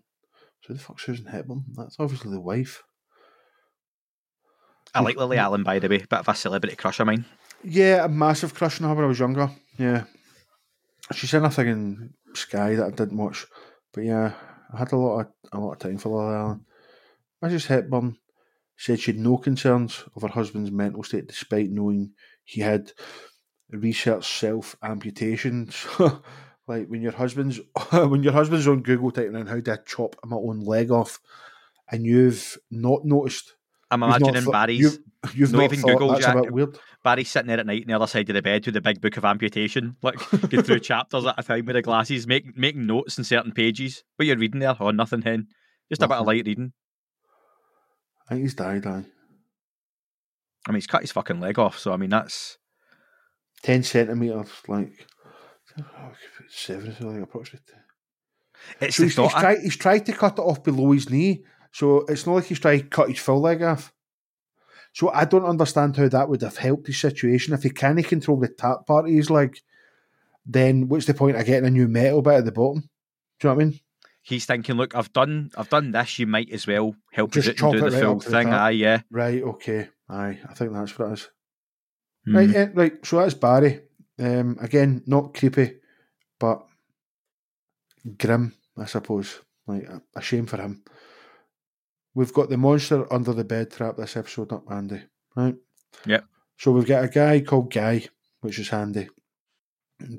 So 0.62 0.68
who 0.68 0.74
the 0.74 0.80
fuck 0.80 1.00
Susan 1.00 1.26
Hepburn? 1.26 1.64
That's 1.76 1.96
obviously 1.98 2.30
the 2.30 2.40
wife. 2.40 2.82
I 4.94 5.00
like 5.00 5.16
Lily 5.16 5.36
mm-hmm. 5.36 5.44
Allen, 5.44 5.62
by 5.62 5.78
the 5.78 5.88
way. 5.88 5.98
Bit 5.98 6.12
of 6.12 6.28
a 6.28 6.34
celebrity 6.34 6.76
crush 6.76 7.00
of 7.00 7.06
mine. 7.06 7.24
Yeah, 7.62 8.04
a 8.04 8.08
massive 8.08 8.54
crush 8.54 8.80
on 8.80 8.88
her 8.88 8.94
when 8.94 9.04
I 9.04 9.08
was 9.08 9.18
younger. 9.18 9.50
Yeah. 9.78 10.04
She's 11.12 11.34
in 11.34 11.44
a 11.44 11.50
thing 11.50 11.68
in 11.68 12.14
Sky 12.34 12.76
that 12.76 12.86
I 12.86 12.90
didn't 12.90 13.16
watch. 13.16 13.46
But 13.92 14.04
yeah, 14.04 14.32
I 14.72 14.78
had 14.78 14.92
a 14.92 14.96
lot 14.96 15.20
of 15.20 15.26
a 15.52 15.58
lot 15.58 15.72
of 15.72 15.78
time 15.78 15.98
for 15.98 16.10
Lily 16.10 16.34
Allen. 16.34 16.64
Mrs. 17.44 17.66
Hepburn 17.66 18.16
said 18.76 19.00
she 19.00 19.12
had 19.12 19.20
no 19.20 19.36
concerns 19.36 20.04
of 20.14 20.22
her 20.22 20.28
husband's 20.28 20.70
mental 20.70 21.02
state 21.02 21.26
despite 21.26 21.70
knowing 21.70 22.12
he 22.44 22.60
had 22.60 22.92
researched 23.70 24.30
self 24.30 24.76
amputation. 24.82 25.70
So 25.70 26.22
like 26.68 26.86
when 26.86 27.02
your 27.02 27.12
husband's 27.12 27.60
when 27.92 28.22
your 28.22 28.32
husband's 28.32 28.68
on 28.68 28.82
Google 28.82 29.10
typing 29.10 29.34
in 29.34 29.46
how 29.46 29.56
I 29.56 29.76
chop 29.86 30.16
my 30.24 30.36
own 30.36 30.60
leg 30.60 30.90
off 30.90 31.18
and 31.90 32.06
you've 32.06 32.56
not 32.70 33.04
noticed 33.04 33.54
I'm 33.90 34.02
imagining 34.02 34.42
thought- 34.42 34.52
Barrie's 34.52 34.80
you've, 34.80 34.98
you've 35.34 35.52
not 35.52 35.64
even 35.64 35.80
thought 35.80 36.00
Googled 36.00 36.12
that's 36.14 36.26
a 36.26 36.34
yet. 36.34 36.42
bit 36.44 36.52
weird. 36.52 36.78
Barrie's 37.02 37.30
sitting 37.30 37.48
there 37.48 37.58
at 37.58 37.66
night 37.66 37.82
on 37.82 37.88
the 37.88 37.94
other 37.94 38.06
side 38.06 38.28
of 38.30 38.34
the 38.34 38.42
bed 38.42 38.64
with 38.64 38.74
the 38.74 38.80
big 38.80 39.00
book 39.00 39.16
of 39.16 39.24
amputation, 39.24 39.96
like 40.02 40.16
get 40.48 40.66
through 40.66 40.78
chapters 40.80 41.26
at 41.26 41.34
a 41.38 41.42
time 41.42 41.64
with 41.66 41.74
the 41.74 41.82
glasses, 41.82 42.26
make, 42.26 42.56
making 42.56 42.86
notes 42.86 43.18
in 43.18 43.24
certain 43.24 43.52
pages. 43.52 44.04
What 44.16 44.26
you're 44.26 44.36
reading 44.36 44.60
there? 44.60 44.76
Oh, 44.78 44.90
nothing, 44.90 45.22
hen. 45.22 45.48
Just 45.88 46.02
a 46.02 46.08
bit 46.08 46.18
of 46.18 46.26
light 46.26 46.46
reading. 46.46 46.72
I 48.28 48.34
think 48.34 48.42
he's 48.42 48.54
died, 48.54 48.86
aye. 48.86 49.04
I 50.68 50.70
mean, 50.70 50.76
he's 50.76 50.86
cut 50.86 51.00
his 51.00 51.10
fucking 51.12 51.40
leg 51.40 51.58
off, 51.58 51.78
so 51.78 51.92
I 51.92 51.96
mean, 51.96 52.10
that's 52.10 52.58
Ten 53.62 53.82
centimetres, 53.82 54.50
like 54.68 55.06
Seven, 56.48 56.94
like 57.00 57.22
approximately. 57.22 57.74
it's 58.80 58.96
So 58.96 59.02
he's, 59.04 59.16
he's, 59.16 59.30
tried, 59.32 59.58
he's 59.60 59.76
tried 59.76 60.06
to 60.06 60.12
cut 60.12 60.38
it 60.38 60.42
off 60.42 60.62
below 60.62 60.92
his 60.92 61.08
knee. 61.10 61.44
So 61.72 62.04
it's 62.08 62.26
not 62.26 62.34
like 62.34 62.44
he's 62.46 62.58
trying 62.58 62.80
to 62.80 62.86
cut 62.86 63.08
his 63.08 63.18
full 63.18 63.40
leg 63.40 63.62
off. 63.62 63.92
So 64.92 65.10
I 65.10 65.24
don't 65.24 65.44
understand 65.44 65.96
how 65.96 66.08
that 66.08 66.28
would 66.28 66.42
have 66.42 66.56
helped 66.56 66.88
his 66.88 66.98
situation. 66.98 67.54
If 67.54 67.62
he 67.62 67.70
can't 67.70 68.04
control 68.04 68.38
the 68.40 68.48
top 68.48 68.86
part 68.86 69.06
of 69.06 69.12
his 69.12 69.30
leg, 69.30 69.56
then 70.44 70.88
what's 70.88 71.06
the 71.06 71.14
point 71.14 71.36
of 71.36 71.46
getting 71.46 71.66
a 71.66 71.70
new 71.70 71.86
metal 71.86 72.22
bit 72.22 72.34
at 72.34 72.44
the 72.44 72.52
bottom? 72.52 72.80
Do 73.38 73.48
you 73.48 73.50
know 73.50 73.54
what 73.54 73.62
I 73.62 73.64
mean? 73.66 73.80
He's 74.22 74.44
thinking, 74.44 74.74
look, 74.76 74.94
I've 74.94 75.12
done, 75.12 75.50
I've 75.56 75.70
done 75.70 75.92
this. 75.92 76.18
You 76.18 76.26
might 76.26 76.50
as 76.50 76.66
well 76.66 76.94
help 77.12 77.32
Just 77.32 77.48
us 77.48 77.54
chop 77.54 77.72
do 77.72 77.78
it 77.78 77.90
the 77.90 77.96
right 77.96 78.02
full 78.02 78.20
to 78.20 78.28
the 78.28 78.36
thing. 78.36 78.48
Aye, 78.52 78.70
yeah. 78.70 79.00
Right, 79.10 79.42
okay. 79.42 79.88
Aye, 80.08 80.38
I 80.48 80.54
think 80.54 80.72
that's 80.72 80.98
what 80.98 81.08
it 81.08 81.12
is. 81.12 81.28
Hmm. 82.26 82.36
Right, 82.36 82.54
eh, 82.54 82.68
right, 82.74 83.06
so 83.06 83.18
that's 83.18 83.34
Barrie. 83.34 83.80
Um, 84.18 84.58
again, 84.60 85.02
not 85.06 85.32
creepy, 85.34 85.76
but 86.38 86.66
grim, 88.18 88.52
I 88.76 88.84
suppose. 88.84 89.40
Like, 89.66 89.84
a, 89.84 90.02
a 90.16 90.20
shame 90.20 90.46
for 90.46 90.58
him. 90.58 90.82
We've 92.14 92.32
got 92.32 92.48
the 92.48 92.56
monster 92.56 93.10
under 93.12 93.32
the 93.32 93.44
bed 93.44 93.70
trap 93.70 93.96
this 93.96 94.16
episode 94.16 94.52
up, 94.52 94.64
Andy. 94.70 95.02
Right? 95.36 95.54
Yep. 96.06 96.24
So 96.56 96.72
we've 96.72 96.86
got 96.86 97.04
a 97.04 97.08
guy 97.08 97.40
called 97.40 97.72
Guy, 97.72 98.06
which 98.40 98.58
is 98.58 98.68
handy. 98.68 99.08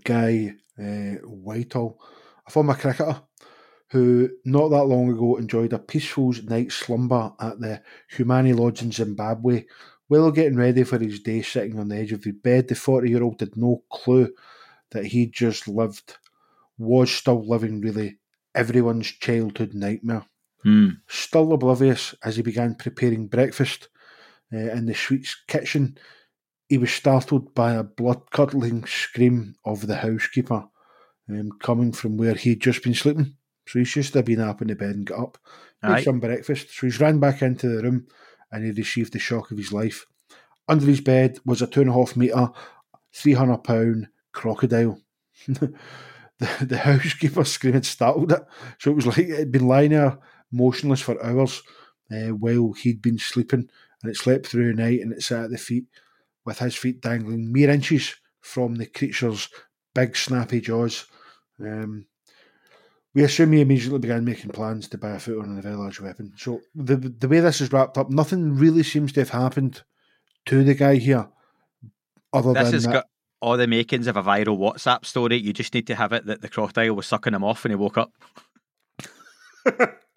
Guy 0.04 0.54
uh, 0.80 1.22
Whittall, 1.24 1.98
a 2.48 2.52
former 2.52 2.76
cricketer 2.76 3.22
who 3.90 4.30
not 4.46 4.70
that 4.70 4.86
long 4.86 5.10
ago 5.10 5.36
enjoyed 5.36 5.74
a 5.74 5.80
peaceful 5.80 6.34
night's 6.46 6.76
slumber 6.76 7.34
at 7.40 7.60
the 7.60 7.82
Humani 8.12 8.54
Lodge 8.54 8.82
in 8.82 8.92
Zimbabwe. 8.92 9.66
While 10.08 10.32
getting 10.32 10.58
ready 10.58 10.84
for 10.84 10.98
his 10.98 11.20
day 11.20 11.42
sitting 11.42 11.78
on 11.78 11.90
the 11.90 11.98
edge 11.98 12.14
of 12.14 12.24
the 12.24 12.32
bed, 12.32 12.70
the 12.70 12.76
40 12.76 13.10
year 13.10 13.24
old 13.24 13.40
had 13.40 13.58
no 13.58 13.84
clue 13.92 14.34
that 14.92 15.06
he'd 15.06 15.34
just 15.34 15.68
lived, 15.68 16.18
was 16.78 17.12
still 17.12 17.48
living 17.48 17.82
really 17.82 18.20
everyone's 18.56 19.08
childhood 19.08 19.74
nightmare. 19.74 20.26
Hmm. 20.63 20.89
Still 21.08 21.53
oblivious 21.53 22.13
as 22.24 22.36
he 22.36 22.41
began 22.41 22.75
preparing 22.75 23.27
breakfast 23.27 23.89
uh, 24.53 24.58
in 24.58 24.86
the 24.86 24.94
suite's 24.94 25.36
kitchen, 25.48 25.98
he 26.70 26.77
was 26.77 26.91
startled 26.91 27.53
by 27.53 27.74
a 27.74 27.84
blood 27.84 28.32
curdling 28.32 28.86
scream 28.86 29.56
of 29.65 29.88
the 29.88 29.98
housekeeper 29.98 30.65
um, 31.30 31.51
coming 31.60 31.91
from 31.91 32.18
where 32.18 32.36
he'd 32.36 32.62
just 32.62 32.84
been 32.84 32.94
sleeping. 32.94 33.36
So 33.68 33.80
he's 33.80 33.94
just 33.94 34.13
been 34.25 34.41
up 34.41 34.62
in 34.62 34.68
the 34.68 34.75
bed 34.75 34.96
and 34.96 35.06
got 35.06 35.20
up, 35.20 35.38
made 35.82 35.91
Aye. 35.91 36.03
some 36.03 36.20
breakfast. 36.20 36.74
So 36.74 36.88
he's 36.88 37.00
ran 37.00 37.20
back 37.20 37.41
into 37.41 37.70
the 37.70 37.84
room 37.84 38.08
and 38.51 38.65
he 38.65 38.72
received 38.72 39.13
the 39.13 39.20
shock 39.20 39.51
of 39.51 39.58
his 39.58 39.72
life. 39.72 40.06
Under 40.68 40.86
his 40.86 41.01
bed 41.01 41.39
was 41.46 41.62
a 41.62 41.68
two 41.68 41.82
and 41.82 41.89
a 41.89 41.94
half 41.94 42.15
metre, 42.15 42.50
three 43.13 43.34
hundred 43.34 43.63
pound 43.63 44.08
crocodile. 44.32 45.01
the, 45.48 45.74
the 46.62 46.77
housekeeper 46.77 47.44
scream 47.44 47.74
had 47.74 47.86
startled 47.86 48.32
it, 48.32 48.44
so 48.80 48.91
it 48.91 48.96
was 48.96 49.08
like 49.08 49.20
it 49.20 49.38
had 49.38 49.51
been 49.51 49.68
lying 49.68 49.91
there 49.91 50.18
motionless 50.51 51.01
for 51.01 51.24
hours 51.24 51.62
uh, 52.12 52.29
while 52.29 52.74
he'd 52.74 53.01
been 53.01 53.17
sleeping, 53.17 53.70
and 54.01 54.12
it 54.12 54.17
slept 54.17 54.48
through 54.48 54.74
the 54.74 54.81
night 54.81 55.01
and 55.01 55.13
it 55.13 55.24
sat 55.24 55.46
at 55.46 55.51
the 55.51 55.58
feet 55.58 55.86
with 56.46 56.60
his 56.60 56.75
feet 56.75 57.01
dangling 57.01 57.51
mere 57.51 57.70
inches 57.70 58.15
from 58.41 58.75
the 58.75 58.86
creature's 58.86 59.50
big 59.93 60.15
snappy 60.15 60.62
jaws. 60.62 61.05
Um, 61.60 62.05
we 63.13 63.24
assume 63.24 63.51
he 63.51 63.62
immediately 63.62 64.00
began 64.00 64.24
making 64.25 64.51
plans 64.51 64.88
to 64.89 64.98
buy 64.98 65.12
a 65.12 65.20
foot 65.20 65.39
on 65.39 65.58
a 65.58 65.62
very 65.62 65.75
large 65.75 66.00
weapon. 66.00 66.34
So 66.38 66.62
the 66.74 66.96
the 66.96 67.27
way 67.27 67.39
this 67.41 67.62
is 67.62 67.72
wrapped 67.72 67.98
up, 67.98 68.10
nothing 68.10 68.55
really 68.55 68.84
seems 68.84 69.12
to 69.13 69.22
have 69.22 69.29
happened 69.29 69.84
to 70.46 70.63
the 70.63 70.74
guy 70.74 70.96
here, 70.96 71.27
other 72.34 72.53
This 72.53 72.63
than 72.65 72.74
has 72.74 72.84
that. 72.86 72.93
got 72.93 73.05
all 73.41 73.58
the 73.58 73.67
makings 73.67 74.08
of 74.08 74.15
a 74.15 74.24
viral 74.24 74.58
WhatsApp 74.58 75.05
story. 75.05 75.38
You 75.38 75.51
just 75.53 75.74
need 75.74 75.88
to 75.88 75.96
have 75.96 76.13
it 76.13 76.25
that 76.25 76.41
the 76.41 76.50
crocodile 76.50 76.96
was 76.96 77.08
sucking 77.08 77.34
him 77.34 77.43
off 77.43 77.63
when 77.63 77.72
he 77.72 77.75
woke 77.75 77.98
up. 77.98 78.12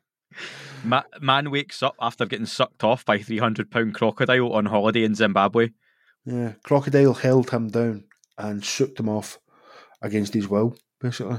Ma- 0.85 1.03
man 1.21 1.51
wakes 1.51 1.83
up 1.83 1.95
after 2.01 2.27
getting 2.27 2.47
sucked 2.47 2.85
off 2.85 3.05
by 3.05 3.19
three 3.19 3.39
hundred 3.39 3.71
pound 3.71 3.95
crocodile 3.95 4.53
on 4.53 4.67
holiday 4.67 5.05
in 5.05 5.15
Zimbabwe. 5.15 5.71
Yeah, 6.25 6.53
crocodile 6.63 7.15
held 7.15 7.51
him 7.51 7.69
down 7.69 8.05
and 8.39 8.65
shook 8.65 8.99
him 8.99 9.09
off 9.09 9.39
against 10.03 10.35
his 10.35 10.49
will, 10.49 10.77
basically. 11.01 11.39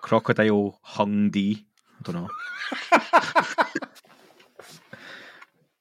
Crocodile 0.00 0.78
hung 0.82 1.30
D. 1.30 1.66
I 1.98 2.02
don't 2.10 2.14
know. 2.14 2.28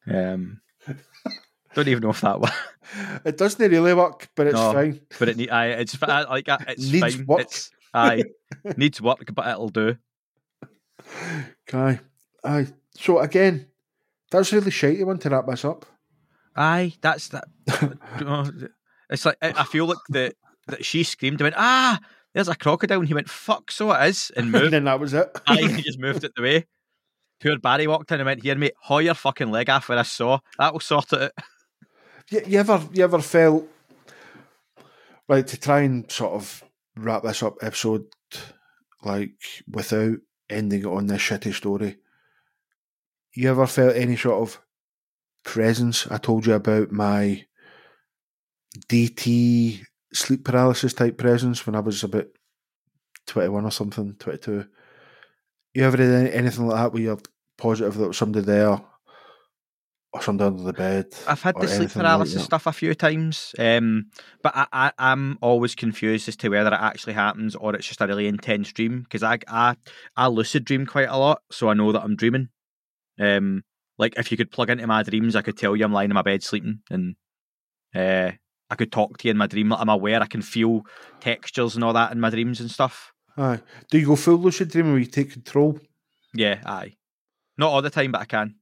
um, 0.35 0.61
don't 1.75 1.87
even 1.87 2.03
know 2.03 2.09
if 2.09 2.21
that 2.21 2.39
was, 2.39 2.51
It 3.25 3.37
doesn't 3.37 3.69
really 3.71 3.93
work, 3.93 4.27
but 4.35 4.47
it's 4.47 4.55
No. 4.55 4.73
fine. 4.73 4.99
but 5.19 5.29
it 5.29 5.37
need. 5.37 5.49
Aye, 5.49 5.67
it's 5.67 5.97
I 6.01 6.23
like. 6.23 6.47
It's 6.67 6.91
Needs 6.91 7.15
fine. 7.15 7.25
work. 7.25 7.41
It's 7.41 7.71
aye 7.93 8.23
needs 8.77 9.01
work, 9.01 9.23
but 9.33 9.47
it'll 9.47 9.69
do. 9.69 9.95
Aye, 11.73 11.99
aye. 12.43 12.67
So 12.95 13.19
again, 13.19 13.67
that's 14.31 14.51
really 14.53 14.71
shitey 14.71 15.05
one 15.05 15.17
to 15.19 15.29
wrap 15.29 15.47
this 15.47 15.65
up. 15.65 15.85
Aye, 16.55 16.93
that's 17.01 17.29
that. 17.29 17.45
it's 19.09 19.25
like 19.25 19.37
I 19.41 19.53
I 19.57 19.63
feel 19.63 19.85
like 19.85 19.97
the 20.09 20.33
that 20.67 20.85
she 20.85 21.03
screamed 21.03 21.41
and 21.41 21.45
went, 21.45 21.55
ah, 21.57 21.99
there's 22.33 22.47
a 22.47 22.55
crocodile, 22.55 22.99
and 22.99 23.07
he 23.07 23.13
went, 23.13 23.29
fuck, 23.29 23.71
so 23.71 23.91
it 23.91 24.07
is, 24.07 24.31
and 24.35 24.43
and 24.45 24.51
moved. 24.51 24.73
then 24.73 24.83
that 24.85 24.99
was 24.99 25.13
it. 25.13 25.29
Aye, 25.47 25.67
he 25.67 25.81
just 25.81 25.99
moved 25.99 26.23
it 26.23 26.31
the 26.35 26.41
way. 26.41 26.67
Poor 27.41 27.57
Barrie 27.57 27.87
walked 27.87 28.11
in 28.11 28.19
and 28.19 28.25
went, 28.25 28.43
here, 28.43 28.55
mate, 28.55 28.73
haul 28.81 29.01
your 29.01 29.13
fucking 29.13 29.49
leg 29.49 29.69
off 29.69 29.89
where 29.89 29.97
I 29.97 30.03
saw. 30.03 30.39
That'll 30.57 30.79
sort 30.79 31.13
it 31.13 31.21
out. 31.21 31.31
You, 32.29 32.41
you 32.45 32.59
ever, 32.59 32.85
you 32.93 33.03
ever 33.03 33.19
felt 33.19 33.65
like 35.27 35.47
to 35.47 35.59
try 35.59 35.81
and 35.81 36.09
sort 36.11 36.33
of 36.33 36.63
wrap 36.95 37.23
this 37.23 37.41
up 37.41 37.55
episode 37.61 38.05
like 39.03 39.63
without 39.67 40.17
ending 40.49 40.81
it 40.81 40.85
on 40.85 41.07
this 41.07 41.21
shitty 41.21 41.53
story? 41.53 41.97
You 43.39 43.49
ever 43.49 43.67
felt 43.67 43.95
any 43.95 44.17
sort 44.17 44.41
of 44.41 44.61
presence? 45.45 46.05
I 46.11 46.17
told 46.17 46.45
you 46.45 46.55
about 46.55 46.91
my 46.91 47.45
DT 48.89 49.81
sleep 50.11 50.43
paralysis 50.43 50.91
type 50.91 51.17
presence 51.17 51.65
when 51.65 51.73
I 51.73 51.79
was 51.79 52.03
about 52.03 52.25
twenty 53.27 53.47
one 53.47 53.63
or 53.63 53.71
something, 53.71 54.15
twenty 54.19 54.39
two. 54.39 54.65
You 55.73 55.85
ever 55.85 55.95
had 55.95 56.11
any, 56.11 56.33
anything 56.33 56.67
like 56.67 56.81
that 56.81 56.91
where 56.91 57.01
you're 57.01 57.19
positive 57.57 57.93
that 57.93 57.99
there 57.99 58.07
was 58.09 58.17
somebody 58.17 58.45
there 58.45 58.71
or 60.11 60.21
somebody 60.21 60.47
under 60.47 60.63
the 60.63 60.73
bed? 60.73 61.05
I've 61.25 61.41
had 61.41 61.55
the 61.55 61.67
sleep 61.69 61.79
anything 61.79 62.01
like 62.01 62.09
paralysis 62.09 62.43
stuff 62.43 62.67
a 62.67 62.73
few 62.73 62.93
times, 62.93 63.55
um, 63.57 64.07
but 64.43 64.53
I, 64.53 64.67
I, 64.73 64.91
I'm 64.97 65.37
always 65.41 65.75
confused 65.75 66.27
as 66.27 66.35
to 66.35 66.49
whether 66.49 66.73
it 66.73 66.81
actually 66.81 67.13
happens 67.13 67.55
or 67.55 67.73
it's 67.73 67.87
just 67.87 68.01
a 68.01 68.07
really 68.07 68.27
intense 68.27 68.73
dream 68.73 69.03
because 69.03 69.23
I, 69.23 69.39
I 69.47 69.77
I 70.17 70.27
lucid 70.27 70.65
dream 70.65 70.85
quite 70.85 71.07
a 71.07 71.17
lot, 71.17 71.41
so 71.49 71.69
I 71.69 71.73
know 71.73 71.93
that 71.93 72.03
I'm 72.03 72.17
dreaming. 72.17 72.49
Um, 73.19 73.63
like 73.97 74.17
if 74.17 74.31
you 74.31 74.37
could 74.37 74.51
plug 74.51 74.69
into 74.69 74.87
my 74.87 75.03
dreams, 75.03 75.35
I 75.35 75.41
could 75.41 75.57
tell 75.57 75.75
you 75.75 75.85
I'm 75.85 75.93
lying 75.93 76.09
in 76.09 76.15
my 76.15 76.21
bed 76.21 76.41
sleeping, 76.41 76.79
and 76.89 77.15
uh, 77.93 78.31
I 78.69 78.75
could 78.75 78.91
talk 78.91 79.17
to 79.17 79.27
you 79.27 79.31
in 79.31 79.37
my 79.37 79.47
dream. 79.47 79.73
I'm 79.73 79.89
aware, 79.89 80.21
I 80.21 80.27
can 80.27 80.41
feel 80.41 80.83
textures 81.19 81.75
and 81.75 81.83
all 81.83 81.93
that 81.93 82.11
in 82.11 82.19
my 82.19 82.29
dreams 82.29 82.59
and 82.61 82.71
stuff. 82.71 83.13
Aye. 83.37 83.59
Do 83.89 83.99
you 83.99 84.05
go 84.05 84.15
full 84.15 84.37
lucid 84.37 84.69
dreaming 84.69 84.93
where 84.93 85.01
you 85.01 85.05
take 85.05 85.33
control? 85.33 85.79
Yeah, 86.33 86.61
aye. 86.65 86.95
Not 87.57 87.71
all 87.71 87.81
the 87.81 87.89
time, 87.89 88.11
but 88.11 88.21
I 88.21 88.25
can. 88.25 88.55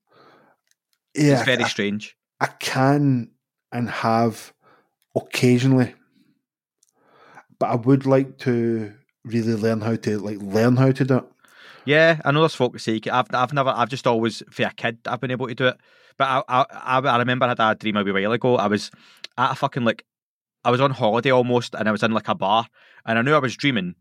Yeah, 1.15 1.33
it's 1.33 1.43
very 1.43 1.63
I, 1.63 1.67
strange. 1.67 2.15
I 2.39 2.47
can 2.47 3.31
and 3.71 3.89
have 3.89 4.53
occasionally, 5.15 5.93
but 7.59 7.67
I 7.67 7.75
would 7.75 8.05
like 8.05 8.37
to 8.39 8.93
really 9.25 9.55
learn 9.55 9.81
how 9.81 9.95
to 9.95 10.19
like 10.19 10.37
learn 10.39 10.77
how 10.77 10.91
to 10.91 11.03
do 11.03 11.17
it. 11.17 11.25
Yeah, 11.87 12.19
I 12.25 12.31
know 12.31 12.41
there's 12.41 12.53
folk 12.53 12.77
say 12.79 12.99
I've 13.09 13.27
I've 13.33 13.53
never 13.53 13.69
I've 13.69 13.87
just 13.87 14.05
always 14.05 14.43
for 14.51 14.63
a 14.63 14.73
kid 14.73 14.99
I've 15.07 15.21
been 15.21 15.31
able 15.31 15.47
to 15.47 15.55
do 15.55 15.67
it. 15.67 15.77
But 16.17 16.45
I 16.49 16.65
I 16.69 16.99
I 16.99 17.17
remember 17.17 17.45
I 17.45 17.49
had 17.49 17.59
a 17.61 17.75
dream 17.75 17.95
a 17.95 18.03
wee 18.03 18.11
while 18.11 18.33
ago. 18.33 18.57
I 18.57 18.67
was 18.67 18.91
at 19.37 19.53
a 19.53 19.55
fucking 19.55 19.85
like 19.85 20.03
I 20.65 20.69
was 20.69 20.81
on 20.81 20.91
holiday 20.91 21.31
almost, 21.31 21.75
and 21.75 21.87
I 21.87 21.93
was 21.93 22.03
in 22.03 22.11
like 22.11 22.27
a 22.27 22.35
bar, 22.35 22.67
and 23.05 23.17
I 23.17 23.21
knew 23.21 23.33
I 23.33 23.39
was 23.39 23.55
dreaming, 23.55 23.95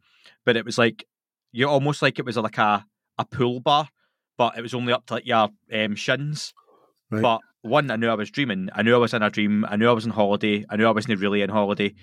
but 0.44 0.56
it 0.56 0.64
was 0.64 0.78
like 0.78 1.04
you're 1.52 1.68
almost 1.68 2.02
like 2.02 2.18
it 2.18 2.24
was 2.24 2.36
like 2.36 2.58
a 2.58 2.84
a 3.18 3.24
pool 3.24 3.60
bar, 3.60 3.88
but 4.36 4.58
it 4.58 4.62
was 4.62 4.74
only 4.74 4.92
up 4.92 5.06
to 5.06 5.14
like 5.14 5.26
your 5.26 5.50
um, 5.72 5.94
shins. 5.94 6.52
Right. 7.08 7.22
But 7.22 7.40
one, 7.62 7.88
I 7.92 7.96
knew 7.96 8.08
I 8.08 8.14
was 8.14 8.32
dreaming. 8.32 8.68
I 8.74 8.82
knew 8.82 8.96
I 8.96 8.98
was 8.98 9.14
in 9.14 9.22
a 9.22 9.30
dream. 9.30 9.64
I 9.64 9.76
knew 9.76 9.88
I 9.88 9.92
was 9.92 10.06
on 10.06 10.10
holiday. 10.10 10.64
I 10.68 10.74
knew 10.74 10.88
I 10.88 10.90
wasn't 10.90 11.20
really 11.20 11.42
in 11.42 11.50
holiday, 11.50 11.94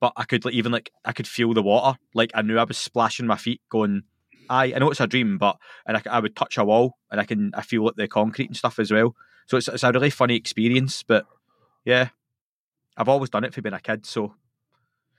but 0.00 0.12
I 0.16 0.22
could 0.22 0.44
like, 0.44 0.54
even 0.54 0.70
like 0.70 0.92
I 1.04 1.12
could 1.12 1.26
feel 1.26 1.52
the 1.52 1.62
water. 1.62 1.98
Like 2.14 2.30
I 2.32 2.42
knew 2.42 2.58
I 2.58 2.64
was 2.64 2.78
splashing 2.78 3.26
my 3.26 3.36
feet, 3.36 3.60
going. 3.68 4.04
I 4.48 4.74
I 4.74 4.78
know 4.78 4.90
it's 4.90 5.00
a 5.00 5.06
dream, 5.06 5.38
but 5.38 5.56
and 5.86 5.96
I, 5.96 6.02
I 6.10 6.20
would 6.20 6.36
touch 6.36 6.58
a 6.58 6.64
wall 6.64 6.98
and 7.10 7.20
I 7.20 7.24
can 7.24 7.52
I 7.54 7.62
feel 7.62 7.84
like 7.84 7.96
the 7.96 8.08
concrete 8.08 8.48
and 8.48 8.56
stuff 8.56 8.78
as 8.78 8.90
well. 8.90 9.14
So 9.46 9.56
it's 9.56 9.68
it's 9.68 9.82
a 9.82 9.92
really 9.92 10.10
funny 10.10 10.36
experience. 10.36 11.02
But 11.02 11.26
yeah, 11.84 12.08
I've 12.96 13.08
always 13.08 13.30
done 13.30 13.44
it 13.44 13.54
for 13.54 13.62
being 13.62 13.74
a 13.74 13.80
kid. 13.80 14.06
So, 14.06 14.34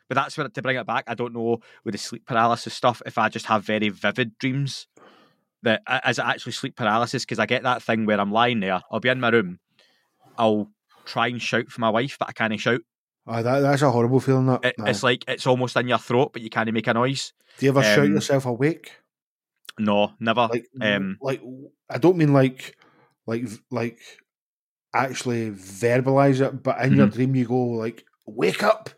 but 0.08 0.16
that's 0.16 0.38
where 0.38 0.48
to 0.48 0.62
bring 0.62 0.78
it 0.78 0.88
back. 0.88 1.06
I 1.08 1.16
don't 1.16 1.34
know 1.34 1.60
with 1.84 1.94
the 1.94 1.98
sleep 1.98 2.26
paralysis 2.26 2.74
stuff 2.74 3.02
if 3.06 3.18
I 3.18 3.30
just 3.30 3.48
have 3.48 3.64
very 3.64 3.90
vivid 3.90 4.38
dreams 4.38 4.88
that 5.64 5.82
is 6.08 6.20
it 6.20 6.26
actually 6.26 6.52
sleep 6.52 6.76
paralysis 6.76 7.24
because 7.24 7.40
I 7.40 7.46
get 7.46 7.64
that 7.64 7.82
thing 7.82 8.06
where 8.06 8.20
I'm 8.20 8.32
lying 8.32 8.60
there. 8.60 8.82
I'll 8.92 9.00
be 9.00 9.10
in 9.10 9.20
my 9.20 9.30
room. 9.30 9.60
I'll 10.38 10.70
try 11.06 11.28
and 11.28 11.42
shout 11.42 11.70
for 11.70 11.82
my 11.82 11.90
wife, 11.90 12.18
but 12.20 12.30
I 12.30 12.34
can't 12.34 12.60
shout. 12.60 12.82
Aye, 13.26 13.42
that, 13.42 13.60
that's 13.62 13.82
a 13.82 13.92
horrible 13.92 14.20
feeling. 14.20 14.48
That 14.48 14.66
It, 14.66 14.76
it's 14.86 15.04
like 15.04 15.24
it's 15.28 15.48
almost 15.48 15.78
in 15.78 15.88
your 15.88 15.98
throat, 15.98 16.34
but 16.34 16.42
you 16.42 16.50
can't 16.50 16.72
make 16.74 16.88
a 16.88 16.94
noise. 16.94 17.34
Do 17.58 17.66
you 17.66 17.72
ever 17.72 17.82
shout 17.82 18.06
um, 18.06 18.14
yourself 18.14 18.46
awake? 18.46 18.92
No, 19.80 20.14
never. 20.20 20.50
Like, 20.52 20.68
um, 20.82 21.18
like 21.22 21.42
I 21.90 21.98
don't 21.98 22.18
mean 22.18 22.34
like, 22.34 22.78
like, 23.26 23.48
like, 23.72 24.00
actually 24.94 25.50
verbalize 25.52 26.46
it, 26.46 26.62
but 26.62 26.80
in 26.86 26.96
your 26.96 27.08
Mhm. 27.08 27.14
dream 27.14 27.36
you 27.36 27.46
go 27.48 27.58
like, 27.58 28.06
"Wake 28.26 28.62
up, 28.64 28.90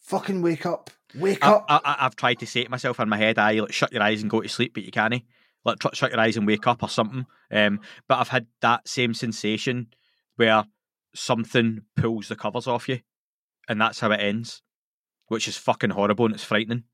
fucking 0.00 0.42
wake 0.42 0.66
up, 0.66 0.90
wake 1.14 1.44
I, 1.44 1.50
up." 1.52 1.66
I, 1.68 1.96
I've 2.00 2.16
tried 2.16 2.40
to 2.40 2.46
say 2.46 2.60
it 2.62 2.70
myself 2.70 2.98
in 2.98 3.08
my 3.08 3.16
head, 3.16 3.38
"I 3.38 3.52
like 3.60 3.72
shut 3.72 3.92
your 3.92 4.02
eyes 4.02 4.22
and 4.22 4.30
go 4.30 4.40
to 4.40 4.48
sleep," 4.48 4.74
but 4.74 4.82
you 4.82 4.90
can't. 4.90 5.22
Like 5.64 5.78
tr- 5.80 5.94
shut 5.94 6.12
your 6.12 6.20
eyes 6.20 6.36
and 6.36 6.46
wake 6.46 6.66
up 6.66 6.82
or 6.82 6.88
something. 6.88 7.26
Um, 7.50 7.80
but 8.08 8.18
I've 8.18 8.28
had 8.28 8.46
that 8.60 8.86
same 8.88 9.14
sensation 9.14 9.88
where 10.36 10.64
something 11.14 11.82
pulls 11.96 12.28
the 12.28 12.36
covers 12.36 12.66
off 12.66 12.88
you, 12.88 13.00
and 13.68 13.80
that's 13.80 14.00
how 14.00 14.10
it 14.12 14.20
ends, 14.20 14.62
which 15.28 15.48
is 15.48 15.56
fucking 15.56 15.90
horrible 15.90 16.26
and 16.26 16.34
it's 16.34 16.44
frightening. 16.44 16.84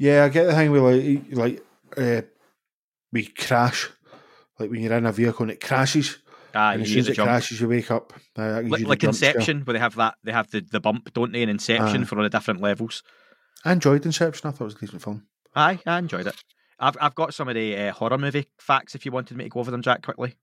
Yeah, 0.00 0.24
I 0.24 0.28
get 0.28 0.44
the 0.46 0.54
thing 0.54 0.70
with 0.70 0.82
like, 0.82 1.36
like, 1.36 1.64
uh, 1.98 2.22
we 3.12 3.26
crash, 3.26 3.88
like 4.58 4.70
when 4.70 4.80
you're 4.80 4.92
in 4.96 5.06
a 5.06 5.12
vehicle 5.12 5.42
and 5.44 5.50
it 5.52 5.60
crashes, 5.60 6.18
Ah, 6.54 6.72
and 6.72 6.80
you 6.80 6.84
as 6.84 6.90
soon 6.90 6.98
as 7.00 7.08
it 7.08 7.14
jump. 7.14 7.28
crashes, 7.28 7.60
you 7.60 7.68
wake 7.68 7.90
up. 7.90 8.12
Uh, 8.36 8.62
Like, 8.64 8.82
like. 8.86 9.04
Inception, 9.04 9.62
where 9.62 9.74
they 9.74 9.78
have 9.78 9.94
that, 9.96 10.14
they 10.24 10.32
have 10.32 10.50
the, 10.50 10.60
the 10.60 10.80
bump, 10.80 11.12
don't 11.12 11.32
they? 11.32 11.42
In 11.42 11.48
Inception 11.48 12.02
Aye. 12.02 12.04
for 12.04 12.16
all 12.16 12.22
the 12.22 12.30
different 12.30 12.60
levels. 12.60 13.02
I 13.64 13.72
enjoyed 13.72 14.06
Inception. 14.06 14.48
I 14.48 14.52
thought 14.52 14.62
it 14.62 14.64
was 14.64 14.74
a 14.74 14.78
decent 14.78 15.02
film. 15.02 15.26
Aye, 15.54 15.80
I 15.86 15.98
enjoyed 15.98 16.26
it. 16.26 16.42
I've 16.80 16.96
I've 17.00 17.14
got 17.14 17.34
some 17.34 17.48
of 17.48 17.54
the 17.54 17.76
uh, 17.76 17.92
horror 17.92 18.18
movie 18.18 18.46
facts 18.58 18.94
if 18.94 19.04
you 19.04 19.10
wanted 19.12 19.36
me 19.36 19.44
to 19.44 19.50
go 19.50 19.60
over 19.60 19.70
them, 19.70 19.82
Jack, 19.82 20.02
quickly. 20.02 20.36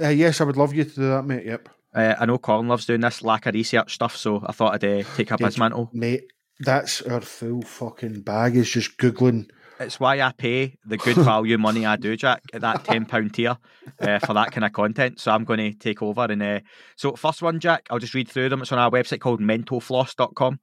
Uh, 0.00 0.08
yes, 0.08 0.40
I 0.40 0.44
would 0.44 0.56
love 0.56 0.74
you 0.74 0.84
to 0.84 0.90
do 0.94 1.08
that, 1.10 1.22
mate. 1.24 1.46
Yep, 1.46 1.68
Uh, 1.94 2.14
I 2.18 2.26
know 2.26 2.38
Colin 2.38 2.66
loves 2.68 2.86
doing 2.86 3.00
this 3.00 3.22
lack 3.22 3.46
of 3.46 3.54
research 3.54 3.94
stuff, 3.94 4.16
so 4.16 4.42
I 4.44 4.50
thought 4.52 4.74
I'd 4.74 4.84
uh, 4.84 5.04
take 5.16 5.30
up 5.30 5.38
Did 5.38 5.46
his 5.46 5.58
mantle. 5.58 5.90
mate. 5.92 6.24
That's 6.60 7.02
our 7.02 7.20
full 7.20 7.62
fucking 7.62 8.22
bag. 8.22 8.56
Is 8.56 8.70
just 8.70 8.96
googling. 8.98 9.48
It's 9.84 10.00
why 10.00 10.20
I 10.20 10.32
pay 10.32 10.76
the 10.84 10.96
good 10.96 11.16
value 11.32 11.58
money 11.58 11.86
I 11.86 11.96
do, 11.96 12.16
Jack, 12.16 12.42
at 12.52 12.60
that 12.62 12.84
ten 12.84 13.06
pound 13.06 13.34
tier 13.34 13.56
uh, 14.00 14.18
for 14.18 14.34
that 14.34 14.52
kind 14.52 14.64
of 14.64 14.72
content. 14.72 15.20
So 15.20 15.30
I'm 15.32 15.44
going 15.44 15.58
to 15.58 15.72
take 15.78 16.02
over 16.02 16.24
and 16.24 16.42
uh, 16.42 16.60
so 16.96 17.14
first 17.16 17.42
one, 17.42 17.60
Jack. 17.60 17.86
I'll 17.90 17.98
just 17.98 18.14
read 18.14 18.28
through 18.28 18.48
them. 18.48 18.62
It's 18.62 18.72
on 18.72 18.78
our 18.78 18.90
website 18.90 19.20
called 19.20 19.40
mentalfloss.com. 19.40 20.60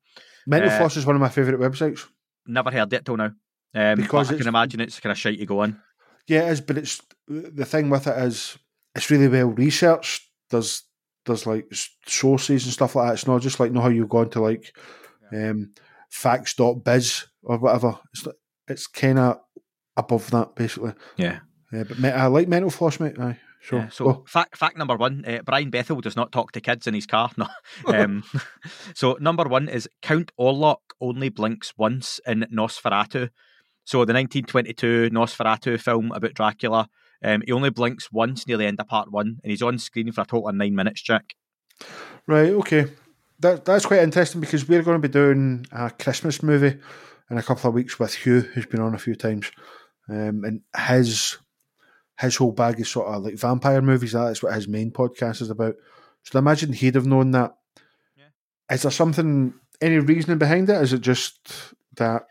Mental 0.48 0.70
Uh, 0.70 0.78
Floss 0.78 0.98
is 0.98 1.06
one 1.06 1.16
of 1.16 1.22
my 1.22 1.30
favourite 1.30 1.60
websites. 1.60 2.06
Never 2.48 2.72
heard 2.72 2.92
it 2.94 3.06
till 3.06 3.18
now. 3.18 3.32
Um, 3.74 3.96
Because 4.02 4.32
I 4.32 4.38
can 4.38 4.48
imagine 4.48 4.80
it's 4.82 5.00
kind 5.00 5.12
of 5.12 5.18
shite 5.18 5.40
you 5.40 5.46
go 5.46 5.62
on. 5.62 5.80
Yeah, 6.28 6.48
it 6.48 6.52
is, 6.52 6.62
but 6.62 6.78
it's 6.78 7.02
the 7.28 7.66
thing 7.66 7.90
with 7.90 8.08
it 8.08 8.18
is 8.18 8.58
it's 8.96 9.10
really 9.10 9.28
well 9.28 9.48
researched. 9.48 10.24
There's 10.50 10.84
there's 11.26 11.46
like 11.46 11.72
sources 12.08 12.66
and 12.66 12.74
stuff 12.74 12.96
like 12.96 13.08
that. 13.08 13.14
It's 13.14 13.28
not 13.28 13.42
just 13.42 13.60
like 13.60 13.72
know 13.72 13.82
how 13.82 13.90
you 13.90 14.08
go 14.08 14.24
into 14.24 14.42
like 14.42 14.74
um, 15.32 15.74
facts.biz 16.10 17.28
or 17.44 17.58
whatever. 17.60 17.98
It's 18.14 18.28
it's 18.72 18.88
kind 18.88 19.20
of 19.20 19.38
above 19.98 20.30
that 20.32 20.56
basically. 20.56 20.94
Yeah. 21.18 21.40
Yeah, 21.72 21.84
but 21.84 22.00
me- 22.00 22.10
I 22.10 22.26
like 22.28 22.48
mental 22.50 22.70
floss, 22.70 23.00
mate. 23.00 23.18
Aye, 23.18 23.38
sure. 23.62 23.80
Yeah, 23.80 23.90
so 23.90 24.06
Go. 24.06 24.26
fact 24.28 24.58
fact 24.58 24.78
number 24.78 24.98
one, 24.98 25.24
uh, 25.26 25.40
Brian 25.46 25.70
Bethel 25.70 26.02
does 26.02 26.18
not 26.18 26.34
talk 26.34 26.52
to 26.52 26.60
kids 26.60 26.86
in 26.86 26.94
his 26.94 27.06
car. 27.06 27.32
No. 27.38 27.48
um, 27.88 28.24
so 28.94 29.18
number 29.22 29.46
one 29.46 29.70
is 29.70 29.88
Count 30.02 30.32
Orlok 30.40 30.80
only 31.00 31.30
blinks 31.30 31.74
once 31.78 32.20
in 32.28 32.46
Nosferatu. 32.54 33.30
So 33.86 34.00
the 34.06 34.14
1922 34.14 35.10
Nosferatu 35.12 35.80
film 35.80 36.12
about 36.12 36.34
Dracula. 36.34 36.90
Um, 37.24 37.42
he 37.46 37.52
only 37.54 37.70
blinks 37.70 38.12
once 38.12 38.48
near 38.48 38.58
the 38.58 38.66
end 38.66 38.80
of 38.80 38.88
part 38.88 39.12
one, 39.12 39.38
and 39.44 39.52
he's 39.52 39.62
on 39.62 39.78
screen 39.78 40.12
for 40.12 40.22
a 40.22 40.26
total 40.26 40.50
of 40.50 40.56
nine 40.56 40.76
minutes. 40.76 41.02
Jack. 41.02 41.36
Right, 42.28 42.50
okay. 42.50 42.88
That 43.40 43.64
that's 43.66 43.86
quite 43.86 44.02
interesting 44.02 44.42
because 44.42 44.68
we're 44.68 44.84
going 44.84 45.02
to 45.02 45.08
be 45.08 45.12
doing 45.12 45.66
a 45.72 45.90
Christmas 45.90 46.44
movie 46.44 46.80
in 47.32 47.38
a 47.38 47.44
couple 47.44 47.68
of 47.70 47.74
weeks 47.74 47.98
with 47.98 48.14
Hugh, 48.14 48.42
who's 48.42 48.66
been 48.66 48.82
on 48.82 48.94
a 48.94 49.00
few 49.00 49.16
times, 49.16 49.52
um, 50.10 50.44
and 50.44 50.62
his 50.78 51.38
his 52.20 52.36
whole 52.36 52.52
bag 52.52 52.80
is 52.80 52.90
sort 52.90 53.08
of 53.08 53.24
like 53.24 53.36
vampire 53.36 53.82
movies. 53.82 54.12
That's 54.12 54.44
what 54.44 54.54
his 54.54 54.68
main 54.68 54.92
podcast 54.92 55.42
is 55.42 55.50
about. 55.50 55.76
So 56.24 56.38
I 56.38 56.40
imagine 56.40 56.74
he'd 56.74 56.96
have 56.96 57.08
known 57.08 57.32
that. 57.32 57.56
Yeah. 58.16 58.26
Is 58.76 58.84
there 58.84 58.92
something, 58.92 59.56
any 59.82 59.98
reasoning 59.98 60.38
behind 60.38 60.70
it? 60.70 60.80
Is 60.82 60.94
it 60.94 61.02
just 61.02 61.74
that 61.96 62.28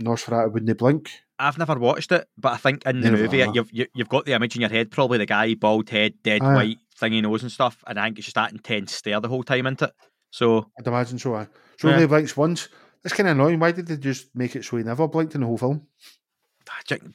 Nosferatu 0.00 0.52
wouldn't 0.52 0.76
blink? 0.78 1.10
I've 1.38 1.56
never 1.56 1.78
watched 1.78 2.12
it, 2.12 2.28
but 2.36 2.52
I 2.52 2.56
think 2.58 2.84
in 2.84 3.00
the 3.00 3.10
Neither 3.10 3.22
movie 3.22 3.38
have 3.40 3.54
you've 3.56 3.72
you, 3.72 3.86
you've 3.94 4.10
got 4.10 4.26
the 4.26 4.34
image 4.34 4.56
in 4.56 4.60
your 4.60 4.68
head, 4.68 4.90
probably 4.90 5.16
the 5.16 5.24
guy, 5.26 5.54
bald 5.54 5.88
head, 5.88 6.14
dead 6.22 6.42
Aye. 6.42 6.54
white, 6.54 6.78
thingy 7.00 7.22
nose 7.22 7.42
and 7.42 7.50
stuff, 7.50 7.82
and 7.86 7.98
I 7.98 8.04
think 8.04 8.18
it's 8.18 8.26
just 8.26 8.34
that 8.34 8.52
intense 8.52 8.92
stare 8.92 9.20
the 9.20 9.28
whole 9.28 9.42
time, 9.42 9.66
isn't 9.66 9.80
it? 9.80 9.92
So 10.30 10.70
I'd 10.78 10.86
imagine 10.86 11.18
so. 11.18 11.36
Aye. 11.36 11.46
So 11.78 11.88
Yeah. 11.88 11.94
only 11.94 12.06
blinks 12.08 12.36
once. 12.36 12.68
That's 13.02 13.14
kind 13.16 13.28
of 13.28 13.36
annoying. 13.36 13.58
Why 13.58 13.72
did 13.72 13.86
they 13.86 13.96
just 13.96 14.28
make 14.34 14.54
it 14.56 14.64
so 14.64 14.76
he 14.76 14.82
never 14.84 15.08
blinked 15.08 15.34
in 15.34 15.40
the 15.40 15.46
whole 15.46 15.58
film? 15.58 15.86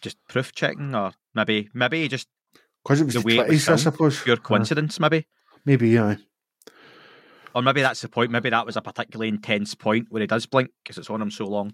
Just 0.01 0.17
proof 0.27 0.53
checking, 0.53 0.93
or 0.95 1.11
maybe 1.33 1.69
maybe 1.73 2.07
just 2.07 2.27
Because 2.83 3.01
it 3.01 3.05
was 3.05 3.13
The 3.13 3.19
the 3.21 3.25
way 3.25 3.37
it 3.37 3.47
was 3.49 3.69
I 3.69 3.75
suppose. 3.77 4.21
pure 4.21 4.37
coincidence, 4.37 4.99
maybe. 4.99 5.27
Maybe, 5.65 5.97
aye. 5.97 6.17
Or 7.53 7.61
maybe 7.61 7.81
that's 7.81 8.01
the 8.01 8.09
point. 8.09 8.31
Maybe 8.31 8.49
that 8.49 8.65
was 8.65 8.75
a 8.75 8.81
particularly 8.81 9.29
intense 9.29 9.73
point 9.75 10.07
where 10.09 10.19
he 10.21 10.27
does 10.27 10.45
blink 10.45 10.71
because 10.83 10.97
it's 10.97 11.09
on 11.09 11.21
him 11.21 11.31
so 11.31 11.45
long. 11.47 11.73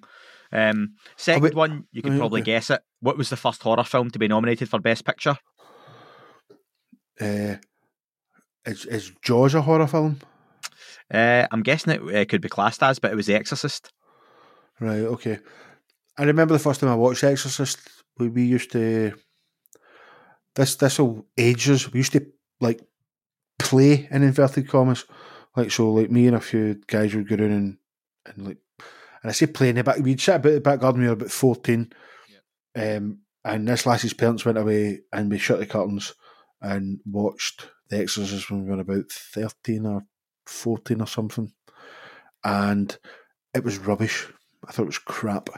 Um, 0.52 0.96
second 1.16 1.42
wait- 1.44 1.56
one, 1.56 1.86
you 1.92 2.02
can 2.02 2.18
probably 2.20 2.42
guess 2.42 2.70
it. 2.70 2.82
What 3.00 3.18
was 3.18 3.30
the 3.30 3.38
first 3.38 3.64
horror 3.64 3.84
film 3.84 4.12
to 4.12 4.20
be 4.20 4.28
nominated 4.28 4.70
for 4.70 4.80
Best 4.80 5.06
Picture? 5.06 5.38
Uh, 7.20 7.56
is, 8.66 8.86
is 8.86 9.12
Jaws 9.24 9.56
a 9.56 9.62
horror 9.62 9.88
film? 9.88 10.20
Uh, 11.12 11.48
I'm 11.52 11.64
guessing 11.64 11.94
it 11.94 12.16
uh, 12.16 12.26
could 12.26 12.42
be 12.42 12.50
classed 12.50 12.84
as, 12.84 13.00
but 13.00 13.12
it 13.12 13.16
was 13.16 13.26
The 13.26 13.36
Exorcist. 13.36 13.92
Right, 14.82 15.02
okay. 15.02 15.38
I 16.18 16.24
remember 16.24 16.54
the 16.56 16.60
first 16.60 16.80
time 16.80 16.90
I 16.90 16.96
watched 16.96 17.24
Exorcist, 17.24 17.80
we, 18.18 18.30
we 18.30 18.44
used 18.46 18.72
to. 18.72 19.14
This 20.56 20.76
this 20.76 20.98
will 20.98 21.28
ages. 21.38 21.94
We 21.94 22.00
used 22.00 22.14
to 22.14 22.26
like 22.60 22.82
play 23.60 24.08
in 24.10 24.24
inverted 24.24 24.68
commas, 24.68 25.06
like 25.56 25.70
so. 25.70 25.94
Like 25.94 26.10
me 26.10 26.26
and 26.26 26.36
a 26.36 26.42
few 26.42 26.82
guys 26.88 27.14
would 27.14 27.30
go 27.30 27.36
in 27.36 27.52
and 27.52 27.78
and 28.26 28.48
like, 28.48 28.58
and 29.22 29.30
I 29.30 29.34
say 29.34 29.46
play 29.46 29.70
in 29.70 29.76
the 29.76 29.84
back. 29.84 30.00
We'd 30.00 30.20
sit 30.20 30.36
about 30.36 30.54
the 30.54 30.62
back 30.62 30.80
garden. 30.80 31.02
We 31.02 31.08
were 31.08 31.14
about 31.14 31.32
fourteen, 31.32 31.94
um, 32.76 33.20
and 33.46 33.68
this 33.68 33.86
lass's 33.86 34.14
parents 34.14 34.46
went 34.46 34.58
away, 34.58 35.02
and 35.14 35.30
we 35.30 35.38
shut 35.38 35.60
the 35.60 35.68
curtains 35.68 36.16
and 36.60 37.00
watched 37.06 37.70
The 37.90 38.00
Exorcist 38.00 38.50
when 38.50 38.66
we 38.66 38.72
were 38.72 38.82
about 38.82 39.12
thirteen 39.12 39.86
or 39.86 40.02
fourteen 40.48 41.02
or 41.02 41.08
something, 41.08 41.54
and 42.44 42.98
it 43.54 43.64
was 43.64 43.78
rubbish. 43.78 44.28
I 44.68 44.72
thought 44.72 44.84
it 44.84 44.88
was 44.88 45.00
crap. 45.00 45.50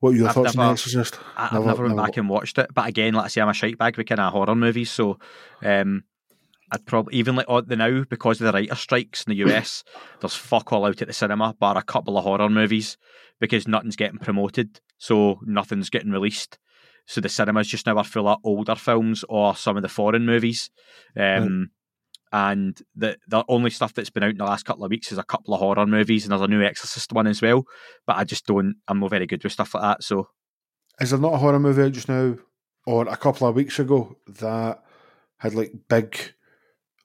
What 0.00 0.10
were 0.10 0.16
your 0.16 0.28
I've 0.28 0.34
thoughts 0.34 0.56
on 0.56 0.56
never- 0.56 0.68
The 0.68 0.72
Exorcist? 0.72 1.18
I, 1.36 1.46
I've 1.46 1.52
Never- 1.52 1.66
never 1.66 1.82
went 1.84 1.96
never- 1.96 2.06
back 2.08 2.16
and 2.18 2.28
watched 2.28 2.58
it, 2.58 2.68
but 2.74 2.86
again, 2.88 3.14
like 3.14 3.24
I 3.24 3.28
say, 3.28 3.40
I'm 3.40 3.48
a 3.48 3.54
shite 3.54 3.78
bag 3.78 3.96
with 3.96 4.06
kind 4.06 4.20
of 4.20 4.32
horror 4.32 4.54
movies, 4.54 4.90
so 4.90 5.18
um, 5.64 6.04
I'd 6.70 6.84
probably 6.86 7.14
even 7.16 7.36
like 7.36 7.46
the 7.66 7.76
now 7.76 8.04
because 8.04 8.40
of 8.40 8.46
the 8.46 8.52
writer 8.52 8.74
strikes 8.74 9.24
in 9.24 9.30
the 9.30 9.36
US, 9.50 9.84
there's 10.20 10.34
fuck 10.34 10.72
all 10.72 10.84
out 10.84 11.00
at 11.00 11.08
the 11.08 11.14
cinema, 11.14 11.54
bar 11.58 11.78
a 11.78 11.82
couple 11.82 12.18
of 12.18 12.24
horror 12.24 12.50
movies 12.50 12.98
because 13.40 13.66
nothing's 13.66 13.96
getting 13.96 14.18
promoted, 14.18 14.80
so 14.98 15.40
nothing's 15.44 15.90
getting 15.90 16.10
released. 16.12 16.58
So 17.08 17.20
the 17.20 17.28
cinemas 17.28 17.68
just 17.68 17.86
now 17.86 17.96
are 17.98 18.04
full 18.04 18.26
of 18.28 18.40
older 18.42 18.74
films 18.74 19.24
or 19.28 19.54
some 19.54 19.76
of 19.76 19.82
the 19.82 19.88
foreign 19.88 20.26
movies. 20.26 20.70
Um, 21.16 21.70
and 22.36 22.78
the 22.94 23.16
the 23.28 23.42
only 23.48 23.70
stuff 23.70 23.94
that's 23.94 24.10
been 24.10 24.22
out 24.22 24.30
in 24.30 24.36
the 24.36 24.44
last 24.44 24.66
couple 24.66 24.84
of 24.84 24.90
weeks 24.90 25.10
is 25.10 25.16
a 25.16 25.24
couple 25.24 25.54
of 25.54 25.60
horror 25.60 25.86
movies, 25.86 26.24
and 26.24 26.32
there's 26.32 26.42
a 26.42 26.46
new 26.46 26.62
Exorcist 26.62 27.10
one 27.10 27.26
as 27.26 27.40
well. 27.40 27.64
But 28.06 28.16
I 28.18 28.24
just 28.24 28.44
don't. 28.46 28.74
I'm 28.86 29.00
not 29.00 29.08
very 29.08 29.26
good 29.26 29.42
with 29.42 29.54
stuff 29.54 29.72
like 29.72 29.82
that. 29.82 30.02
So 30.04 30.28
Is 31.00 31.10
there 31.10 31.18
not 31.18 31.32
a 31.32 31.38
horror 31.38 31.58
movie 31.58 31.82
out 31.84 31.92
just 31.92 32.10
now, 32.10 32.36
or 32.86 33.08
a 33.08 33.16
couple 33.16 33.48
of 33.48 33.54
weeks 33.54 33.78
ago 33.78 34.18
that 34.26 34.82
had 35.38 35.54
like 35.54 35.72
big, 35.88 36.34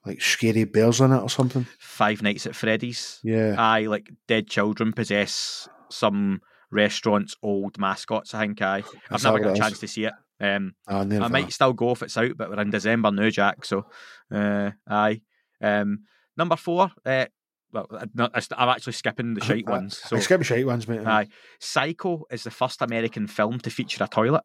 like 0.04 0.20
scary 0.20 0.64
bears 0.64 1.00
in 1.00 1.12
it 1.12 1.22
or 1.22 1.30
something? 1.30 1.66
Five 1.78 2.20
Nights 2.20 2.46
at 2.46 2.54
Freddy's. 2.54 3.18
Yeah, 3.22 3.54
I 3.58 3.86
like 3.86 4.10
dead 4.28 4.48
children 4.48 4.92
possess 4.92 5.66
some 5.90 6.42
restaurants' 6.70 7.36
old 7.42 7.78
mascots. 7.78 8.34
I 8.34 8.40
think. 8.40 8.60
I. 8.60 8.76
I've 8.76 8.84
That's 9.08 9.24
never 9.24 9.38
got 9.38 9.48
a 9.48 9.52
is. 9.52 9.58
chance 9.58 9.78
to 9.78 9.88
see 9.88 10.04
it. 10.04 10.12
Um, 10.42 10.74
near 10.88 11.20
I 11.20 11.22
that. 11.24 11.30
might 11.30 11.52
still 11.52 11.72
go 11.72 11.92
if 11.92 12.02
it's 12.02 12.16
out, 12.16 12.36
but 12.36 12.50
we're 12.50 12.60
in 12.60 12.70
December 12.70 13.10
now, 13.12 13.30
Jack. 13.30 13.64
So, 13.64 13.86
uh, 14.34 14.72
aye. 14.88 15.20
Um, 15.60 16.00
number 16.36 16.56
four. 16.56 16.90
Uh, 17.06 17.26
well, 17.72 17.86
no, 18.14 18.28
I'm 18.34 18.68
actually 18.68 18.92
skipping 18.94 19.34
the 19.34 19.44
shite 19.44 19.66
ones. 19.66 19.96
So, 19.96 20.18
skip 20.18 20.42
shite 20.42 20.66
ones, 20.66 20.86
mate. 20.88 21.06
aye. 21.06 21.28
Psycho 21.60 22.24
is 22.30 22.42
the 22.44 22.50
first 22.50 22.82
American 22.82 23.26
film 23.26 23.60
to 23.60 23.70
feature 23.70 24.02
a 24.04 24.08
toilet. 24.08 24.42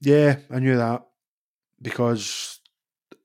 Yeah, 0.00 0.36
I 0.50 0.60
knew 0.60 0.76
that 0.76 1.02
because 1.82 2.60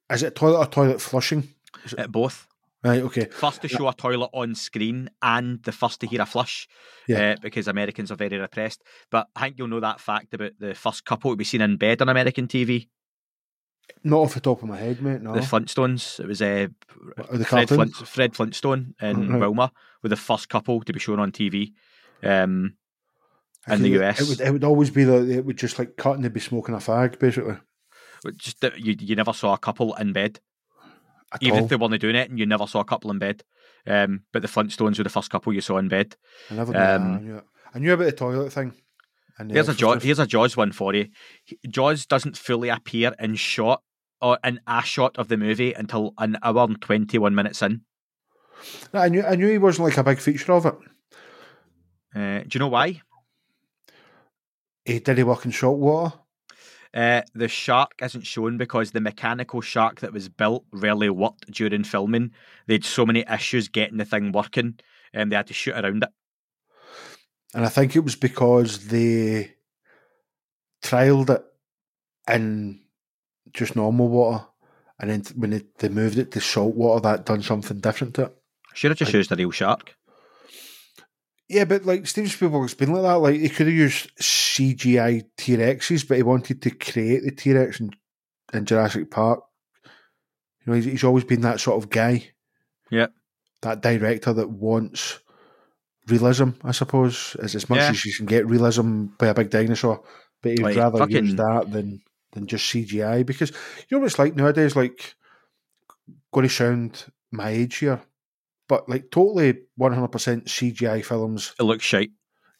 is 0.10 0.24
it 0.24 0.36
toilet 0.36 0.58
or 0.60 0.66
toilet 0.66 1.00
flushing? 1.02 1.50
Uh, 1.98 2.08
both. 2.08 2.48
Right. 2.84 3.02
Okay. 3.04 3.26
First 3.26 3.62
to 3.62 3.68
show 3.68 3.88
a 3.88 3.94
toilet 3.94 4.30
on 4.34 4.56
screen 4.56 5.10
and 5.22 5.62
the 5.64 5.72
first 5.72 6.00
to 6.02 6.08
hear 6.08 6.22
a 6.22 6.26
flush, 6.26 6.68
Yeah. 7.08 7.34
uh, 7.34 7.36
because 7.42 7.68
Americans 7.68 8.12
are 8.12 8.16
very 8.16 8.38
repressed. 8.40 8.82
But 9.12 9.28
I 9.36 9.42
think 9.42 9.60
you'll 9.60 9.68
know 9.68 9.80
that 9.82 10.00
fact 10.00 10.34
about 10.34 10.54
the 10.60 10.74
first 10.74 11.06
couple 11.06 11.32
to 11.32 11.38
be 11.38 11.44
seen 11.44 11.62
in 11.62 11.78
bed 11.78 12.02
on 12.02 12.10
American 12.10 12.48
TV, 12.48 12.88
Not 14.04 14.18
off 14.22 14.34
the 14.34 14.40
top 14.40 14.64
of 14.64 14.70
my 14.70 14.78
head, 14.78 15.02
mate. 15.02 15.22
No. 15.22 15.34
the 15.34 15.42
Flintstones. 15.42 16.20
It 16.20 16.26
was 16.28 16.42
uh, 16.42 16.68
the 17.32 17.46
Fred. 17.46 17.68
Flint, 17.70 17.94
Fred 17.96 18.36
Flintstone 18.36 18.96
and 19.00 19.30
Right. 19.30 19.40
Wilma 19.42 19.72
were 20.02 20.10
the 20.10 20.16
first 20.16 20.50
couple 20.50 20.82
to 20.82 20.94
be 20.94 21.00
shown 21.00 21.20
on 21.20 21.32
TV. 21.32 21.74
Um, 22.24 22.76
in 23.68 23.84
the 23.84 24.02
US. 24.02 24.20
It 24.22 24.28
would, 24.30 24.42
it 24.48 24.52
would 24.52 24.64
always 24.64 24.90
be 24.90 25.04
that 25.04 25.30
it 25.30 25.46
would 25.46 25.58
just 25.58 25.78
like 25.78 25.98
cut 25.98 26.16
and 26.16 26.24
they'd 26.26 26.34
be 26.34 26.40
smoking 26.40 26.74
a 26.74 26.80
fag, 26.80 27.20
basically. 27.20 27.58
just 28.38 28.64
you 28.78 28.96
you 29.00 29.16
never 29.16 29.34
saw 29.34 29.54
a 29.54 29.58
couple 29.60 29.94
in 29.96 30.14
bed, 30.14 30.40
At 31.34 31.42
even 31.44 31.60
all. 31.60 31.64
if 31.66 31.70
they 31.70 31.76
weren't 31.78 32.00
doing 32.02 32.16
it, 32.16 32.30
and 32.30 32.38
you 32.38 32.46
never 32.46 32.68
saw 32.68 32.80
a 32.82 32.86
couple 32.86 33.12
in 33.12 33.20
bed. 33.20 33.44
Um, 33.88 34.22
but 34.32 34.42
the 34.42 34.48
Flintstones 34.48 34.98
were 34.98 35.04
the 35.04 35.10
first 35.10 35.32
couple 35.32 35.54
you 35.54 35.62
saw 35.62 35.78
in 35.78 35.88
bed. 35.88 36.16
I 36.50 36.56
never 36.56 36.72
knew 36.72 36.78
that. 36.80 36.96
um, 37.02 37.14
I 37.14 37.20
knew. 37.20 37.42
I 37.74 37.80
knew 37.80 37.94
about 37.94 38.06
the 38.06 38.12
toilet 38.12 38.52
thing. 38.52 38.74
And 39.38 39.50
Here's 39.50 39.70
a 39.70 39.74
Jaws. 39.74 40.04
Here's 40.04 40.20
a 40.20 40.28
Jaws 40.28 40.58
one 40.58 40.72
for 40.72 40.94
you. 40.94 41.08
Jaws 41.68 42.06
doesn't 42.06 42.38
fully 42.38 42.70
appear 42.70 43.16
in 43.18 43.36
shot 43.36 43.82
or 44.22 44.38
in 44.44 44.60
a 44.68 44.84
shot 44.84 45.18
of 45.18 45.30
the 45.30 45.38
movie 45.38 45.74
until 45.74 46.14
an 46.18 46.38
hour 46.44 46.64
and 46.66 46.80
twenty 46.82 47.18
one 47.18 47.34
minutes 47.34 47.62
in. 47.62 47.82
I 48.94 49.10
knew. 49.10 49.24
I 49.24 49.36
knew 49.36 49.48
he 49.48 49.58
wasn't 49.58 49.88
like 49.88 49.98
a 49.98 50.04
big 50.04 50.20
feature 50.20 50.52
of 50.52 50.66
it. 50.66 50.76
Uh, 52.14 52.40
do 52.42 52.50
you 52.52 52.60
know 52.60 52.68
why? 52.68 53.02
He 54.86 55.00
did 55.00 55.18
he 55.18 55.24
work 55.24 55.46
in 55.46 55.52
salt 55.52 55.80
water? 55.80 56.18
Uh, 56.94 57.22
the 57.34 57.48
shark 57.48 57.94
isn't 58.02 58.28
shown 58.28 58.58
because 58.58 58.92
the 58.92 59.00
mechanical 59.00 59.62
shark 59.62 60.02
that 60.02 60.12
was 60.12 60.28
built 60.28 60.66
rarely 60.74 61.10
worked 61.10 61.50
during 61.50 61.84
filming. 61.84 62.32
They 62.68 62.74
had 62.76 62.86
so 62.86 63.06
many 63.06 63.24
issues 63.32 63.70
getting 63.70 63.98
the 63.98 64.06
thing 64.06 64.32
working, 64.32 64.80
and 65.14 65.32
they 65.32 65.38
had 65.38 65.48
to 65.48 65.54
shoot 65.54 65.76
around 65.76 66.04
it. 66.04 66.10
And 67.54 67.66
I 67.66 67.70
think 67.70 67.96
it 67.96 68.04
was 68.04 68.16
because 68.16 68.88
they 68.88 69.54
trialed 70.84 71.30
it 71.30 71.46
in 72.28 72.82
just 73.54 73.76
normal 73.76 74.10
water, 74.10 74.46
and 75.00 75.10
then 75.10 75.24
when 75.36 75.52
they, 75.52 75.64
they 75.80 75.90
moved 75.90 76.18
it 76.18 76.32
to 76.32 76.42
salt 76.42 76.76
water, 76.76 77.02
that 77.02 77.26
done 77.26 77.42
something 77.42 77.80
different 77.80 78.16
to 78.16 78.24
it. 78.24 78.38
Should 78.74 78.92
have 78.92 78.98
just 78.98 79.14
I- 79.14 79.18
used 79.18 79.32
a 79.32 79.36
real 79.36 79.52
shark. 79.52 79.96
Yeah, 81.52 81.66
but 81.66 81.86
like 81.86 82.08
Steven 82.08 82.30
Spielberg's 82.30 82.74
been 82.74 82.94
like 82.94 83.04
that. 83.04 83.14
Like 83.16 83.36
he 83.40 83.50
could 83.50 83.68
have 83.68 83.76
used 83.76 84.16
CGI 84.18 85.24
T 85.38 85.58
Rexes, 85.58 86.08
but 86.08 86.18
he 86.18 86.24
wanted 86.24 86.62
to 86.62 86.72
create 86.72 87.24
the 87.24 87.32
T 87.32 87.54
Rex 87.54 87.80
in, 87.80 87.92
in 88.54 88.66
Jurassic 88.66 89.12
Park. 89.12 89.42
You 89.86 89.92
know, 90.68 90.74
he's, 90.74 90.86
he's 90.86 91.04
always 91.04 91.24
been 91.26 91.42
that 91.42 91.60
sort 91.60 91.84
of 91.84 91.90
guy. 91.90 92.30
Yeah. 92.90 93.08
That 93.62 93.82
director 93.82 94.32
that 94.34 94.50
wants 94.50 95.20
realism, 96.08 96.52
I 96.64 96.72
suppose, 96.72 97.36
as 97.42 97.54
as 97.56 97.70
much 97.70 97.80
Yeah. 97.80 97.90
as 97.90 98.06
you 98.06 98.14
can 98.16 98.26
get 98.28 98.48
realism 98.48 99.08
by 99.20 99.28
a 99.28 99.34
big 99.34 99.50
dinosaur. 99.50 100.04
But 100.42 100.52
he'd 100.54 100.62
Like, 100.64 100.78
rather 100.78 101.00
fucking- 101.00 101.26
use 101.26 101.36
that 101.36 101.68
than 101.72 102.02
than 102.34 102.48
just 102.48 102.66
CGI 102.74 103.26
because 103.26 103.50
you 103.52 103.58
know 103.92 104.00
what 104.00 104.06
it's 104.08 104.18
like 104.20 104.36
nowadays. 104.36 104.76
Like, 104.76 105.16
going 106.32 106.48
to 106.48 106.54
sound 106.54 107.06
my 107.30 107.50
age 107.50 107.78
here, 107.78 108.02
but 108.72 108.88
like 108.90 109.12
totally 109.12 109.60
one 109.76 109.92
hundred 109.94 110.08
percent 110.14 110.46
CGI 110.46 111.04
films 111.04 111.54
It 111.60 111.64
looks 111.64 111.84
shite. 111.84 112.12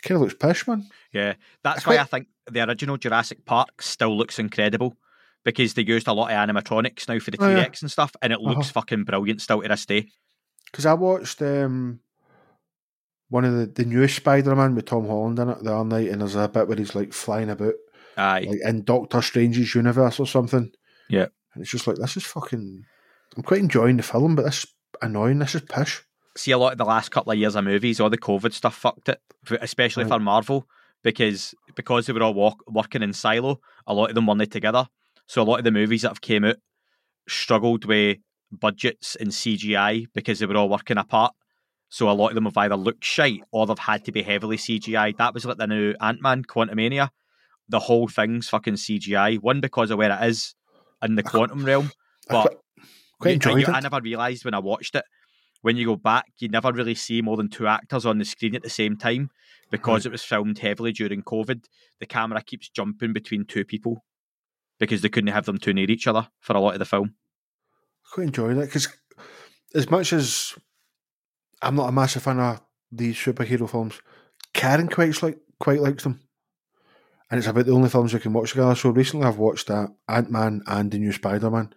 kind 0.04 0.18
of 0.18 0.22
looks 0.24 0.34
pish, 0.36 0.68
man. 0.68 0.86
Yeah, 1.14 1.36
that's 1.64 1.86
why 1.88 1.96
quite- 1.96 2.02
I 2.02 2.04
think 2.04 2.28
the 2.52 2.68
original 2.68 2.98
Jurassic 2.98 3.46
Park 3.46 3.82
still 3.82 4.18
looks 4.18 4.38
incredible 4.38 4.98
because 5.46 5.74
they 5.74 5.84
used 5.84 6.08
a 6.08 6.14
lot 6.14 6.30
of 6.32 6.38
animatronics 6.50 7.08
now 7.08 7.18
for 7.20 7.32
the 7.32 7.38
Oh, 7.40 7.48
T 7.48 7.52
yeah. 7.54 7.60
Rex 7.62 7.82
and 7.82 7.90
stuff, 7.90 8.12
and 8.22 8.34
it 8.34 8.42
looks 8.42 8.68
Uh-huh. 8.68 8.82
fucking 8.82 9.06
brilliant 9.06 9.42
still 9.42 9.62
to 9.62 9.68
this 9.70 9.86
day. 9.86 10.10
Because 10.66 10.86
I 10.86 10.94
watched 10.94 11.42
um, 11.42 12.00
one 13.30 13.46
of 13.46 13.54
the, 13.56 13.66
the 13.68 13.86
newest 13.86 14.18
Spider 14.18 14.56
Man 14.56 14.76
with 14.76 14.86
Tom 14.86 15.08
Holland 15.08 15.40
in 15.40 15.50
it 15.50 15.64
the 15.64 15.74
other 15.74 15.86
night, 15.88 16.10
and 16.10 16.22
there's 16.22 16.36
a 16.36 16.48
bit 16.50 16.68
where 16.68 16.78
he's 16.78 16.94
like 16.96 17.14
flying 17.14 17.50
about, 17.50 17.74
Aye, 18.18 18.46
like 18.50 18.60
in 18.66 18.84
Doctor 18.84 19.22
Strange's 19.22 19.74
universe 19.74 20.20
or 20.20 20.28
something. 20.28 20.72
Yeah. 21.10 21.28
And 21.54 21.62
it's 21.62 21.72
just 21.72 21.88
like, 21.88 21.98
this 21.98 22.18
is 22.18 22.24
fucking. 22.26 22.84
I'm 23.38 23.44
quite 23.44 23.62
enjoying 23.62 23.98
the 23.98 24.04
film, 24.04 24.36
but 24.36 24.44
this 24.44 24.64
is 24.66 24.74
annoying. 25.02 25.40
This 25.40 25.56
is 25.56 25.62
pish. 25.62 26.04
see 26.38 26.52
a 26.52 26.58
lot 26.58 26.72
of 26.72 26.78
the 26.78 26.86
last 26.86 27.10
couple 27.10 27.32
of 27.32 27.38
years 27.38 27.56
of 27.56 27.64
movies, 27.66 28.00
all 28.00 28.10
the 28.10 28.18
COVID 28.18 28.54
stuff 28.54 28.76
fucked 28.76 29.10
it, 29.10 29.20
especially 29.62 30.04
Right. 30.06 30.14
for 30.14 30.20
Marvel 30.20 30.66
because 31.04 31.54
because 31.76 32.06
they 32.06 32.14
were 32.14 32.24
all 32.24 32.34
walk, 32.34 32.64
working 32.68 33.02
in 33.04 33.12
silo. 33.14 33.60
A 33.88 33.94
lot 33.94 34.10
of 34.10 34.16
them 34.16 34.28
weren't 34.28 34.52
together, 34.52 34.88
so 35.28 35.42
a 35.42 35.44
lot 35.44 35.58
of 35.58 35.64
the 35.66 35.72
movies 35.72 36.04
that 36.04 36.10
have 36.10 36.22
came 36.22 36.46
out 36.46 36.56
struggled 37.28 37.86
with 37.86 38.18
budgets 38.52 39.16
and 39.16 39.30
CGI 39.32 40.08
because 40.14 40.40
they 40.40 40.46
were 40.46 40.58
all 40.58 40.70
working 40.70 40.98
apart. 40.98 41.34
So 41.90 42.10
a 42.10 42.12
lot 42.14 42.30
of 42.30 42.36
them 42.36 42.46
have 42.46 42.58
either 42.58 42.76
looked 42.78 43.04
shite 43.04 43.42
or 43.52 43.66
they've 43.68 43.78
had 43.78 44.06
to 44.06 44.12
be 44.12 44.22
heavily 44.24 44.58
CGI. 44.58 45.18
That 45.18 45.34
was 45.34 45.46
like 45.46 45.58
the 45.58 45.68
new 45.68 45.94
Ant 46.00 46.22
Man, 46.22 46.44
Quantumania. 46.44 47.10
The 47.68 47.80
whole 47.80 48.08
thing's 48.08 48.50
fucking 48.50 48.76
CGI. 48.76 49.40
One 49.40 49.60
because 49.62 49.92
of 49.92 49.98
where 49.98 50.12
it 50.12 50.26
is 50.28 50.56
in 51.04 51.16
the 51.16 51.24
quantum 51.24 51.66
realm, 51.66 51.92
but 52.30 52.62
quite, 53.22 53.34
enjoyed 53.36 53.62
you- 53.62 53.68
it. 53.68 53.70
I 53.70 53.80
never 53.80 54.02
realised 54.02 54.46
when 54.46 54.54
I 54.54 54.60
watched 54.60 54.96
it. 54.96 55.06
When 55.62 55.78
you 55.78 55.86
go 55.86 55.96
back, 55.96 56.26
you 56.40 56.50
never 56.50 56.72
really 56.72 56.96
see 56.96 57.22
more 57.22 57.38
than 57.38 57.48
two 57.48 57.68
actors 57.68 58.06
on 58.06 58.18
the 58.18 58.26
screen 58.26 58.56
at 58.56 58.64
the 58.64 58.70
same 58.70 58.98
time 58.98 59.30
because 59.70 60.06
it 60.08 60.12
was 60.12 60.24
filmed 60.24 60.58
heavily 60.58 60.92
during 60.92 61.22
COVID. 61.22 61.66
The 62.00 62.08
camera 62.08 62.42
keeps 62.42 62.68
jumping 62.68 63.14
between 63.14 63.46
two 63.46 63.64
people 63.64 64.04
because 64.80 65.04
they 65.04 65.10
couldn't 65.10 65.32
have 65.32 65.46
them 65.46 65.60
too 65.60 65.72
near 65.74 65.90
each 65.90 66.08
other 66.08 66.28
for 66.40 66.56
a 66.56 66.60
lot 66.60 66.74
of 66.74 66.80
the 66.80 66.86
film. 66.86 67.14
quite 68.12 68.26
enjoyed 68.26 68.58
it 68.58 68.66
because 68.66 68.88
as 69.76 69.90
much 69.90 70.12
as 70.14 70.56
I'm 71.62 71.76
not 71.76 71.90
a 71.90 71.92
massive 71.92 72.24
fan 72.24 72.40
of 72.40 72.60
these 72.92 73.16
superhero 73.16 73.70
films, 73.70 74.02
Karen 74.54 74.88
quite 74.88 75.22
like 75.22 75.38
quite 75.60 75.80
likes 75.80 76.04
them, 76.04 76.20
and 77.30 77.38
it's 77.38 77.48
about 77.48 77.68
the 77.68 77.72
only 77.72 77.90
films 77.90 78.14
we 78.14 78.20
can 78.20 78.34
watch 78.34 78.50
together. 78.50 78.74
So 78.74 78.90
recently, 78.90 79.28
I've 79.28 79.38
watched 79.38 79.70
uh, 79.70 79.88
Ant 80.10 80.32
Man 80.32 80.62
and 80.66 80.90
the 80.92 80.98
new 80.98 81.12
Spider 81.12 81.52
Man. 81.52 81.72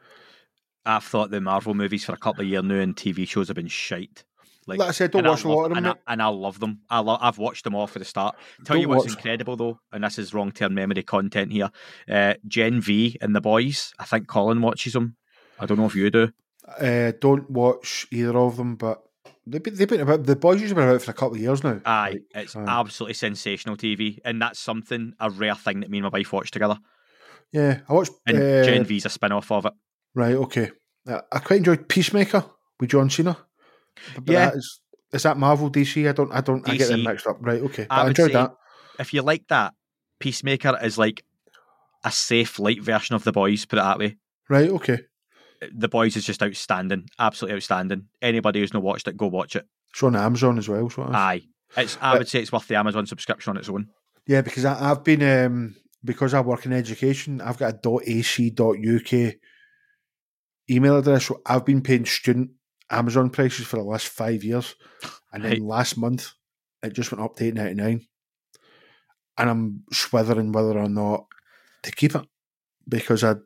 I've 0.86 1.04
thought 1.04 1.30
the 1.30 1.40
Marvel 1.40 1.74
movies 1.74 2.04
for 2.04 2.12
a 2.12 2.16
couple 2.16 2.42
of 2.42 2.48
years 2.48 2.62
now 2.64 2.74
and 2.76 2.94
TV 2.96 3.26
shows 3.26 3.48
have 3.48 3.56
been 3.56 3.68
shite. 3.68 4.24
Like, 4.66 4.78
Like 4.78 4.88
I 4.88 4.92
said, 4.92 5.10
don't 5.10 5.20
and 5.20 5.26
I 5.28 5.30
watch 5.30 5.44
a 5.44 5.48
love- 5.48 5.56
lot 5.58 5.64
of 5.64 5.68
them. 5.70 5.78
and 5.78 5.86
I, 5.88 5.94
and 6.06 6.22
I 6.22 6.26
love 6.28 6.58
them. 6.60 6.80
I 6.88 7.00
lo- 7.00 7.18
I've 7.20 7.36
watched 7.38 7.64
them 7.64 7.74
all 7.74 7.86
for 7.86 7.98
the 7.98 8.04
start. 8.06 8.34
Tell 8.64 8.74
Don't 8.74 8.80
you 8.82 8.88
what's 8.88 9.04
watch- 9.04 9.14
incredible 9.16 9.56
though, 9.56 9.78
and 9.92 10.02
this 10.04 10.18
is 10.18 10.32
wrong 10.32 10.52
term 10.52 10.74
memory 10.74 11.02
content 11.02 11.52
here. 11.52 11.70
Uh, 12.08 12.34
Gen 12.48 12.80
V 12.80 13.18
and 13.20 13.36
the 13.36 13.42
boys. 13.42 13.92
I 13.98 14.04
think 14.04 14.26
Colin 14.26 14.62
watches 14.62 14.94
them. 14.94 15.16
I 15.60 15.66
don't 15.66 15.78
know 15.78 15.84
if 15.86 15.94
you 15.94 16.10
do. 16.10 16.30
Uh, 16.80 17.12
don't 17.20 17.50
watch 17.50 18.06
either 18.10 18.38
of 18.38 18.56
them, 18.56 18.76
but 18.76 19.02
they've 19.46 19.62
been, 19.62 19.74
they've 19.74 19.86
been 19.88 20.00
about 20.00 20.24
the 20.24 20.34
boys 20.34 20.60
have 20.62 20.74
been 20.74 20.88
about 20.88 21.02
for 21.02 21.10
a 21.10 21.14
couple 21.14 21.34
of 21.34 21.42
years 21.42 21.62
now. 21.62 21.80
Aye, 21.84 22.10
Like, 22.12 22.22
it's 22.34 22.56
aye. 22.56 22.64
absolutely 22.66 23.14
sensational 23.14 23.76
TV, 23.76 24.18
and 24.24 24.40
that's 24.40 24.58
something 24.58 25.12
a 25.20 25.28
rare 25.28 25.54
thing 25.56 25.80
that 25.80 25.90
me 25.90 25.98
and 25.98 26.04
my 26.04 26.08
wife 26.08 26.32
watch 26.32 26.50
together. 26.50 26.78
yeah, 27.52 27.80
I 27.86 27.92
watched. 27.92 28.12
And 28.26 28.38
uh, 28.38 28.64
Gen 28.64 28.84
V's 28.84 29.04
a 29.04 29.10
spin 29.10 29.32
off 29.32 29.52
of 29.52 29.66
it. 29.66 29.74
Right, 30.14 30.34
okay. 30.34 30.70
Uh, 31.06 31.20
I 31.32 31.38
quite 31.40 31.58
enjoyed 31.58 31.88
Peacemaker 31.88 32.44
with 32.80 32.90
John 32.90 33.10
Cena. 33.10 33.36
But, 34.16 34.32
Yeah. 34.32 34.46
that 34.50 34.56
is, 34.56 34.80
is 35.12 35.22
that 35.24 35.36
Marvel 35.36 35.70
DC? 35.70 36.08
I 36.08 36.12
don't, 36.12 36.32
I 36.32 36.40
don't, 36.40 36.68
I 36.68 36.76
get 36.76 36.88
them 36.88 37.02
mixed 37.04 37.26
up. 37.26 37.38
Right, 37.40 37.60
okay. 37.62 37.86
I 37.90 38.02
I, 38.02 38.08
enjoyed 38.08 38.32
that. 38.32 38.52
If 38.98 39.12
you 39.12 39.22
like 39.22 39.46
that, 39.48 39.74
Peacemaker 40.20 40.78
is 40.82 40.96
like 40.98 41.24
a 42.04 42.10
safe, 42.10 42.58
light 42.58 42.82
version 42.82 43.14
of 43.14 43.24
The 43.24 43.32
Boys. 43.32 43.64
Put 43.64 43.78
it 43.78 43.82
that 43.82 43.98
way. 43.98 44.16
Right, 44.48 44.70
okay. 44.70 45.00
The 45.72 45.88
Boys 45.88 46.16
is 46.16 46.24
just 46.24 46.42
outstanding, 46.42 47.08
absolutely 47.18 47.56
outstanding. 47.56 48.08
Anybody 48.20 48.60
who's 48.60 48.74
not 48.74 48.82
watched 48.82 49.08
it, 49.08 49.16
go 49.16 49.26
watch 49.28 49.56
it. 49.56 49.66
It's 49.92 50.02
on 50.02 50.16
Amazon 50.16 50.58
as 50.58 50.68
well. 50.68 50.90
So. 50.90 51.04
Aye, 51.04 51.42
it's. 51.76 51.96
I 52.00 52.12
But- 52.12 52.18
would 52.20 52.28
say 52.28 52.40
it's 52.40 52.52
worth 52.52 52.68
the 52.68 52.74
Amazon 52.76 53.06
subscription 53.06 53.50
on 53.50 53.56
its 53.56 53.68
own. 53.68 53.86
yeah, 54.26 54.40
because 54.42 54.64
I, 54.64 54.90
I've 54.90 55.04
been 55.04 55.22
um, 55.22 55.76
because 56.04 56.34
I 56.34 56.40
work 56.40 56.66
in 56.66 56.72
education. 56.72 57.40
I've 57.40 57.58
got 57.58 57.74
a 57.86 58.00
.ac.uk 58.10 59.34
email 60.70 60.98
address. 60.98 61.26
So 61.26 61.40
I've 61.46 61.64
been 61.64 61.82
paying 61.82 62.04
student 62.06 62.50
Amazon 62.90 63.30
prices 63.30 63.66
for 63.66 63.76
the 63.76 63.82
last 63.82 64.08
five 64.08 64.44
years, 64.44 64.74
and 65.32 65.44
then 65.44 65.52
Right. 65.52 65.62
last 65.62 65.96
month 65.96 66.32
it 66.82 66.92
just 66.92 67.10
went 67.10 67.22
up 67.24 67.36
to 67.36 67.44
eight 67.46 67.54
ninety 67.54 67.74
nine, 67.74 68.06
and 69.38 69.50
I'm 69.50 69.84
swithering 69.92 70.52
whether 70.52 70.78
or 70.78 70.88
not 70.88 71.26
to 71.82 71.90
keep 71.90 72.14
it 72.14 72.26
because 72.88 73.24
I 73.24 73.36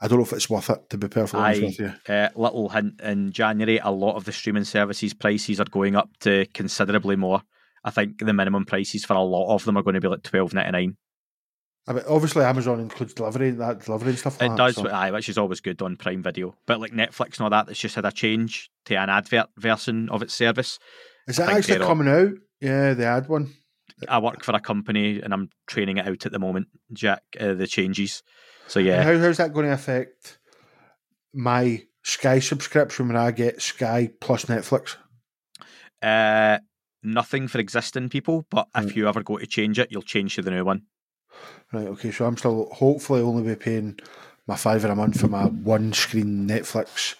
I 0.00 0.06
don't 0.06 0.18
know 0.18 0.24
if 0.24 0.32
it's 0.32 0.48
worth 0.48 0.70
it 0.70 0.90
to 0.90 0.98
be 0.98 1.08
perfectly 1.08 1.40
honest 1.40 1.80
with 1.80 1.80
you. 2.08 2.14
Uh, 2.14 2.28
little 2.36 2.68
hint 2.68 3.00
in 3.00 3.32
January, 3.32 3.78
a 3.78 3.90
lot 3.90 4.14
of 4.14 4.24
the 4.24 4.32
streaming 4.32 4.64
services 4.64 5.12
prices 5.12 5.58
are 5.58 5.64
going 5.64 5.96
up 5.96 6.10
to 6.20 6.46
considerably 6.54 7.16
more. 7.16 7.42
I 7.84 7.90
think 7.90 8.18
the 8.18 8.32
minimum 8.32 8.64
prices 8.64 9.04
for 9.04 9.14
a 9.14 9.20
lot 9.22 9.54
of 9.54 9.64
them 9.64 9.76
are 9.76 9.82
going 9.82 9.94
to 9.94 10.00
be 10.00 10.08
like 10.08 10.22
twelve 10.22 10.54
ninety 10.54 10.70
nine. 10.70 10.96
I 11.86 11.92
mean, 11.94 12.02
obviously 12.06 12.44
Amazon 12.44 12.80
includes 12.80 13.14
delivery, 13.14 13.50
that 13.52 13.84
delivery 13.84 14.10
and 14.10 14.18
stuff 14.18 14.40
like 14.40 14.50
It 14.50 14.50
that. 14.50 14.56
does, 14.58 14.74
so- 14.76 14.88
aye, 14.88 15.10
which 15.10 15.28
is 15.28 15.38
always 15.38 15.60
good 15.60 15.80
on 15.80 15.96
Prime 15.96 16.22
Video. 16.22 16.54
But 16.66 16.80
like 16.80 16.92
Netflix 16.92 17.38
and 17.38 17.40
all 17.42 17.50
that, 17.50 17.68
it's 17.70 17.80
just 17.80 17.94
had 17.94 18.04
a 18.04 18.12
change 18.12 18.70
to 18.86 18.94
an 18.96 19.08
advert 19.08 19.46
version 19.56 20.08
of 20.10 20.22
its 20.22 20.34
service. 20.34 20.78
Is 21.26 21.36
that 21.36 21.48
actually 21.48 21.74
they're 21.74 21.82
all- 21.84 21.88
coming 21.88 22.08
out? 22.08 22.32
Yeah, 22.60 22.92
the 22.94 23.06
ad 23.06 23.28
one. 23.28 23.54
I 24.08 24.18
work 24.18 24.44
for 24.44 24.54
a 24.54 24.60
company 24.60 25.20
and 25.20 25.32
I'm 25.32 25.48
training 25.66 25.96
it 25.96 26.06
out 26.06 26.26
at 26.26 26.32
the 26.32 26.38
moment, 26.38 26.68
Jack. 26.92 27.22
Uh, 27.40 27.54
the 27.54 27.66
changes. 27.66 28.22
So 28.66 28.80
yeah, 28.80 29.02
How, 29.02 29.16
how's 29.18 29.38
that 29.38 29.54
going 29.54 29.66
to 29.66 29.72
affect 29.72 30.38
my 31.34 31.82
Sky 32.04 32.38
subscription 32.38 33.08
when 33.08 33.16
I 33.16 33.30
get 33.30 33.60
Sky 33.62 34.10
plus 34.20 34.44
Netflix? 34.44 34.96
uh, 36.02 36.58
nothing 37.02 37.48
for 37.48 37.58
existing 37.58 38.08
people. 38.08 38.46
But 38.50 38.68
if 38.76 38.94
you 38.96 39.08
ever 39.08 39.22
go 39.22 39.38
to 39.38 39.46
change 39.46 39.78
it, 39.78 39.88
you'll 39.90 40.02
change 40.02 40.34
to 40.36 40.42
the 40.42 40.50
new 40.50 40.64
one. 40.64 40.82
Right, 41.72 41.86
okay, 41.88 42.10
so 42.10 42.24
I'm 42.26 42.36
still 42.36 42.68
hopefully 42.72 43.20
only 43.20 43.42
be 43.42 43.54
paying 43.54 43.98
my 44.46 44.56
fiver 44.56 44.88
a 44.88 44.96
month 44.96 45.20
for 45.20 45.28
my 45.28 45.44
one 45.44 45.92
screen 45.92 46.48
Netflix 46.48 47.14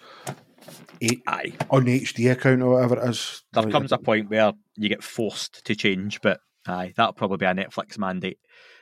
eight 1.00 1.22
Aye. 1.26 1.52
on 1.70 1.84
HD 1.84 2.32
account 2.32 2.62
or 2.62 2.74
whatever 2.74 2.96
it 3.04 3.08
is. 3.10 3.42
there 3.52 3.70
comes 3.70 3.92
a 3.92 3.98
point 3.98 4.30
where 4.30 4.52
you 4.76 4.88
get 4.88 5.04
forced 5.04 5.64
to 5.66 5.76
change, 5.76 6.20
but 6.22 6.40
aye, 6.66 6.92
that'll 6.96 7.12
probably 7.12 7.36
be 7.36 7.46
a 7.46 7.54
Netflix 7.54 7.98
mandate. 7.98 8.38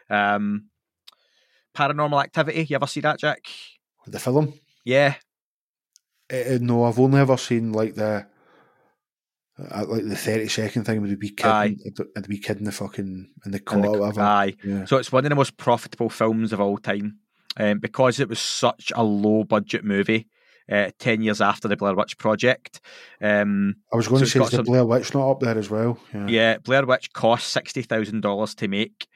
Um, 0.09 0.67
Paranormal 1.77 2.23
Activity, 2.23 2.65
you 2.65 2.77
ever 2.77 2.87
see 2.87 3.01
that, 3.01 3.19
Jack? 3.19 3.43
the 4.07 4.19
film. 4.21 4.55
Yeah, 4.85 5.15
Uh, 6.33 6.59
no, 6.61 6.85
I've 6.85 6.99
only 7.01 7.21
ever 7.21 7.37
seen 7.37 7.73
like 7.73 7.97
the 7.97 8.07
uh, 8.07 8.23
like 9.59 10.05
the 10.05 10.17
thirty 10.17 10.49
second 10.49 10.85
thing 10.85 11.01
with 11.01 11.11
the 11.11 11.17
wee 11.21 11.31
kid 11.31 11.47
Aye. 11.47 11.77
and 11.85 12.25
the 12.25 12.27
wee 12.29 12.39
kid 12.39 12.59
in 12.59 12.65
the 12.65 12.73
fucking 12.73 13.31
in 13.45 13.51
the 13.53 13.59
car, 13.61 13.81
the- 13.83 13.91
whatever. 13.93 14.21
aye. 14.21 14.55
Yeah. 14.65 14.85
So 14.85 14.99
it's 14.99 15.11
one 15.13 15.25
of 15.25 15.31
the 15.31 15.35
most 15.37 15.57
profitable 15.57 16.11
films 16.11 16.53
of 16.53 16.61
all 16.61 16.79
time, 16.79 17.19
um, 17.57 17.79
because 17.79 18.21
it 18.21 18.29
was 18.29 18.39
such 18.41 18.93
a 18.95 19.03
low 19.03 19.45
budget 19.45 19.85
movie. 19.85 20.29
Uh, 20.71 20.91
Ten 20.99 21.23
years 21.23 21.41
after 21.41 21.69
the 21.69 21.77
Blair 21.77 21.95
Witch 21.95 22.19
Project, 22.19 22.81
um, 23.23 23.77
I 23.93 23.97
was 23.97 24.09
going 24.09 24.19
so 24.19 24.25
to 24.25 24.31
say, 24.31 24.41
is 24.41 24.51
the 24.51 24.63
Blair 24.65 24.85
Witch 24.85 25.15
not 25.15 25.31
up 25.31 25.39
there 25.41 25.57
as 25.57 25.71
well? 25.71 25.97
Yeah. 26.13 26.27
yeah, 26.27 26.59
Blair 26.59 26.85
Witch 26.85 27.13
cost 27.13 27.49
sixty 27.49 27.83
thousand 27.83 28.23
dollars 28.23 28.55
to 28.57 28.67
make. 28.69 29.07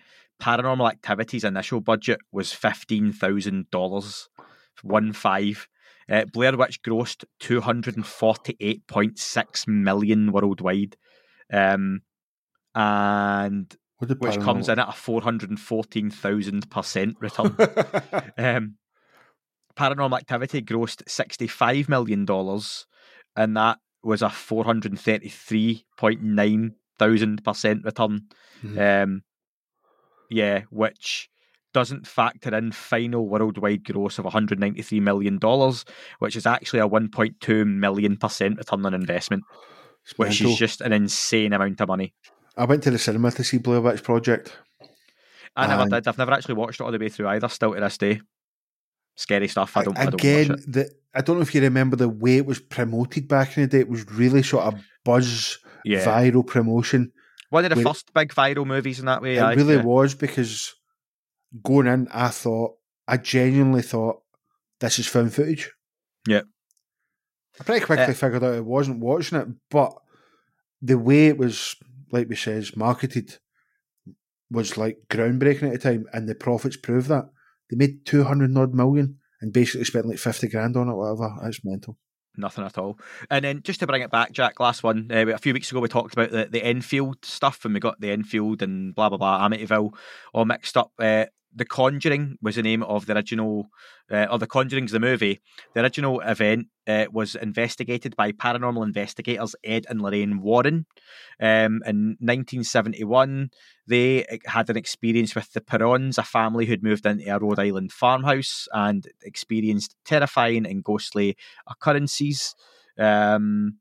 Paranormal 0.41 0.89
Activity's 0.91 1.45
initial 1.45 1.81
budget 1.81 2.21
was 2.33 2.53
fifteen 2.53 3.13
thousand 3.13 3.69
dollars, 3.71 4.29
one 4.83 5.13
five. 5.13 5.67
Uh, 6.11 6.25
Blair 6.33 6.57
Witch 6.57 6.83
grossed 6.83 7.25
two 7.39 7.61
hundred 7.61 7.97
and 7.97 8.07
forty-eight 8.07 8.87
point 8.89 9.19
six 9.19 9.67
million 9.69 10.33
worldwide, 10.33 10.97
um, 11.53 12.01
and 12.75 13.75
which 14.19 14.41
comes 14.41 14.69
in 14.69 14.79
at 14.79 14.89
a 14.89 14.93
four 14.93 15.23
hundred 15.23 15.51
and 15.51 15.61
fourteen 15.61 16.11
thousand 16.11 16.69
percent 16.69 17.17
return. 17.21 17.55
um, 18.39 18.77
Paranormal 19.77 20.19
Activity 20.19 20.63
grossed 20.63 21.09
sixty-five 21.09 21.89
million 21.89 22.25
dollars, 22.25 22.87
and 23.37 23.57
that 23.57 23.79
was 24.03 24.21
a 24.21 24.31
four 24.31 24.65
hundred 24.65 24.93
and 24.93 25.01
thirty-three 25.01 25.87
point 25.97 26.23
nine 26.23 26.75
thousand 26.99 27.45
percent 27.45 27.85
return. 27.85 28.23
Mhm. 28.63 29.05
Um, 29.05 29.23
yeah, 30.29 30.63
which 30.71 31.30
doesn't 31.73 32.07
factor 32.07 32.55
in 32.57 32.73
final 32.73 33.29
worldwide 33.29 33.85
gross 33.85 34.19
of 34.19 34.25
one 34.25 34.33
hundred 34.33 34.59
ninety-three 34.61 35.01
million 35.01 35.39
dollars, 35.39 35.85
which 36.19 36.37
is 36.37 36.47
actually 36.47 36.81
a 36.81 36.87
one 36.87 37.09
point 37.09 37.41
two 37.41 37.65
million 37.65 38.17
percent 38.17 38.59
return 38.59 38.85
on 38.87 38.95
investment, 38.95 39.45
It's 40.05 40.19
which 40.19 40.41
mental. 40.41 40.53
is 40.53 40.59
just 40.59 40.81
an 40.81 40.93
insane 40.93 41.53
amount 41.53 41.81
of 41.81 41.89
money. 41.89 42.15
I 42.57 42.65
went 42.65 42.83
to 42.85 42.91
the 42.91 42.99
cinema 42.99 43.31
to 43.33 43.45
see 43.45 43.59
Blair 43.59 43.81
Witch 43.81 44.03
Project. 44.03 44.57
I 45.57 45.67
never 45.67 45.89
did. 45.89 46.07
I've 46.09 46.19
never 46.19 46.33
actually 46.33 46.55
watched 46.55 46.81
it 46.81 46.85
all 46.85 46.93
the 46.93 46.99
way 46.99 47.09
through 47.09 47.29
either. 47.29 47.49
Still 47.49 47.75
to 47.75 47.81
this 47.81 47.99
day, 47.99 48.21
scary 49.17 49.49
stuff. 49.49 49.77
I 49.77 49.85
don't. 49.85 49.99
I 49.99 50.05
don't 50.05 50.15
Again, 50.15 50.49
the, 50.67 50.91
I 51.15 51.23
don't 51.23 51.37
know 51.37 51.43
if 51.43 51.55
you 51.55 51.61
remember 51.61 51.97
the 51.97 52.09
way 52.09 52.37
it 52.37 52.47
was 52.47 52.61
promoted 52.61 53.29
back 53.29 53.57
in 53.57 53.63
the 53.65 53.69
day. 53.69 53.81
It 53.81 53.89
was 53.89 54.09
really 54.11 54.43
sort 54.43 54.65
of 54.65 54.81
buzz, 55.05 55.59
Yeah, 55.85 56.05
viral 56.05 56.47
promotion. 56.47 57.13
one 57.51 57.65
of 57.65 57.75
the 57.75 57.83
first 57.83 58.13
big 58.15 58.33
viral 58.35 58.67
movies 58.67 59.01
in 59.01 59.07
that 59.07 59.23
way. 59.23 59.37
it 59.37 59.41
aye, 59.43 59.55
really 59.55 59.77
yeah. 59.77 59.83
was 59.83 60.15
because 60.15 60.73
going 61.63 61.87
in, 61.87 62.09
I 62.13 62.29
thought, 62.29 62.77
I 63.09 63.17
genuinely 63.17 63.83
thought 63.83 64.23
this 64.81 64.99
is 64.99 65.07
film 65.07 65.31
footage. 65.31 65.71
Yeah. 66.27 66.43
I 67.59 67.65
pretty 67.65 67.85
quickly 67.85 68.05
Uh, 68.07 68.13
figured 68.13 68.45
out 68.45 68.55
I 68.55 68.61
wasn't 68.61 69.01
watching 69.01 69.39
it, 69.39 69.49
but 69.71 69.93
the 70.81 70.99
way 70.99 71.27
it 71.27 71.37
was, 71.39 71.77
like 72.11 72.29
we 72.29 72.37
says, 72.37 72.77
marketed 72.77 73.39
was 74.51 74.77
like 74.77 74.99
groundbreaking 75.09 75.65
at 75.65 75.73
the 75.73 75.79
time, 75.79 76.07
and 76.13 76.29
the 76.29 76.35
profits 76.35 76.77
prove 76.77 77.09
that. 77.09 77.25
They 77.71 77.77
made 77.77 78.05
200 78.07 78.57
odd 78.57 78.75
million 78.75 79.19
and 79.41 79.53
basically 79.53 79.85
spent 79.85 80.07
like 80.07 80.19
50 80.19 80.49
grand 80.49 80.77
on 80.77 80.89
it, 80.89 80.95
whatever. 80.95 81.37
It's 81.45 81.65
mental. 81.65 81.99
Nothing 82.37 82.65
at 82.65 82.79
all. 82.79 82.99
And 83.29 83.45
then 83.45 83.63
just 83.63 83.81
to 83.81 83.87
bring 83.87 84.03
it 84.03 84.11
back, 84.11 84.33
Jack, 84.33 84.59
last 84.61 84.83
one. 84.83 85.09
Uh, 85.13 85.27
a 85.29 85.39
few 85.39 85.53
weeks 85.53 85.71
ago, 85.71 85.81
we 85.81 85.89
talked 85.89 86.15
about 86.15 86.31
the, 86.31 86.49
the 86.51 86.65
Enfield 86.65 87.25
stuff, 87.25 87.65
and 87.65 87.75
we 87.75 87.81
got 87.81 88.01
the 88.01 88.11
Enfield 88.11 88.63
and 88.63 88.95
blah, 88.95 89.09
blah, 89.09 89.19
blah, 89.19 89.47
Amityville 89.49 89.93
all 90.33 90.45
mixed 90.45 90.77
up. 90.77 90.93
Uh, 90.99 91.27
the 91.55 91.65
Conjuring 91.65 92.37
was 92.41 92.57
the 92.57 92.63
name 92.63 92.83
of 92.83 93.07
the 93.07 93.15
original, 93.15 93.67
uh, 94.11 94.27
or 94.31 94.39
The 94.39 94.47
Conjuring's 94.47 94.93
the 94.93 95.01
movie. 95.01 95.41
The 95.75 95.83
original 95.83 96.21
event 96.21 96.69
uh, 96.87 97.07
was 97.13 97.35
investigated 97.35 98.15
by 98.17 98.33
paranormal 98.33 98.85
investigators 98.85 99.57
Ed 99.65 99.87
and 99.89 100.01
Lorraine 100.01 100.41
Warren. 100.41 100.87
Um, 101.41 101.83
in 101.87 102.17
1971, 102.21 103.51
they 103.87 104.25
eh, 104.27 104.39
had 104.47 104.71
an 104.71 104.77
experience 104.77 105.35
with 105.35 105.53
the 105.53 105.61
Perrons, 105.61 106.19
a 106.19 106.23
family 106.23 106.67
who'd 106.67 106.85
moved 106.85 107.05
into 107.05 107.29
a 107.29 107.39
Rhode 107.39 107.59
Island 107.59 107.93
farmhouse 107.93 108.69
and 108.73 109.07
experienced 109.23 109.97
terrifying 110.05 110.67
and 110.67 110.85
ghostly 110.85 111.37
occurrences. 111.69 112.55
Um, 112.97 113.79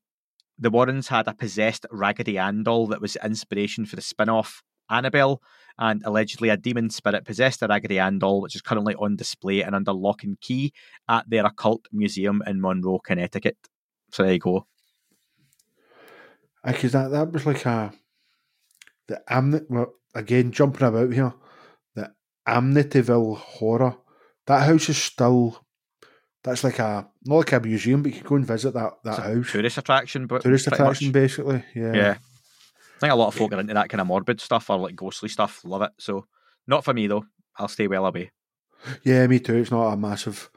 the 0.57 0.71
Warrens 0.71 1.07
had 1.07 1.27
a 1.27 1.33
possessed 1.33 1.85
Raggedy 1.91 2.37
Ann 2.37 2.63
doll 2.63 2.87
that 2.87 3.01
was 3.01 3.15
inspiration 3.23 3.85
for 3.85 3.95
the 3.95 4.01
spin 4.01 4.29
off 4.29 4.63
Annabelle, 4.89 5.41
and 5.77 6.01
allegedly 6.05 6.49
a 6.49 6.57
demon 6.57 6.89
spirit 6.89 7.25
possessed 7.25 7.61
a 7.61 7.67
Raggedy 7.67 7.99
Ann 7.99 8.19
doll, 8.19 8.41
which 8.41 8.55
is 8.55 8.61
currently 8.61 8.95
on 8.95 9.15
display 9.15 9.63
and 9.63 9.73
under 9.73 9.93
lock 9.93 10.23
and 10.23 10.39
key 10.41 10.73
at 11.07 11.29
their 11.29 11.45
occult 11.45 11.85
museum 11.91 12.43
in 12.45 12.59
Monroe, 12.59 12.99
Connecticut. 12.99 13.57
So 14.11 14.23
there 14.23 14.33
you 14.33 14.39
go. 14.39 14.67
Because 16.65 16.91
that, 16.91 17.11
that 17.11 17.31
was 17.31 17.45
like 17.45 17.65
a. 17.65 17.93
The 19.07 19.21
Amnet, 19.29 19.65
well, 19.69 19.93
again, 20.13 20.51
jumping 20.51 20.85
about 20.87 21.13
here, 21.13 21.33
the 21.95 22.11
Amityville 22.47 23.37
horror. 23.37 23.97
That 24.45 24.67
house 24.67 24.89
is 24.89 24.97
still. 24.97 25.65
That's 26.43 26.63
like 26.63 26.79
a. 26.79 27.07
Not 27.25 27.37
like 27.37 27.53
a 27.53 27.59
museum, 27.61 28.03
but 28.03 28.13
you 28.13 28.19
can 28.19 28.27
go 28.27 28.35
and 28.35 28.45
visit 28.45 28.73
that, 28.73 28.93
that 29.05 29.19
house. 29.19 29.51
Tourist 29.51 29.77
attraction, 29.77 30.27
but 30.27 30.41
Tourist 30.41 30.67
attraction, 30.67 31.07
much. 31.07 31.13
basically. 31.13 31.63
Yeah. 31.73 31.93
Yeah. 31.93 32.17
I 32.99 33.01
think 33.01 33.13
a 33.13 33.15
lot 33.15 33.29
of 33.29 33.35
folk 33.35 33.53
are 33.53 33.59
into 33.61 33.73
that 33.73 33.87
kind 33.87 34.01
of 34.01 34.07
morbid 34.07 34.41
stuff 34.41 34.69
or 34.69 34.77
like 34.77 34.95
ghostly 34.95 35.29
stuff. 35.29 35.61
Love 35.63 35.83
it. 35.83 35.91
So 35.99 36.25
not 36.67 36.83
for 36.83 36.93
me 36.93 37.07
though. 37.07 37.25
I'll 37.57 37.69
stay 37.69 37.87
well 37.87 38.05
away. 38.05 38.31
Yeah, 39.03 39.25
me 39.27 39.39
too. 39.39 39.55
It's 39.55 39.71
not 39.71 39.93
a 39.93 39.95
massive 39.97 40.49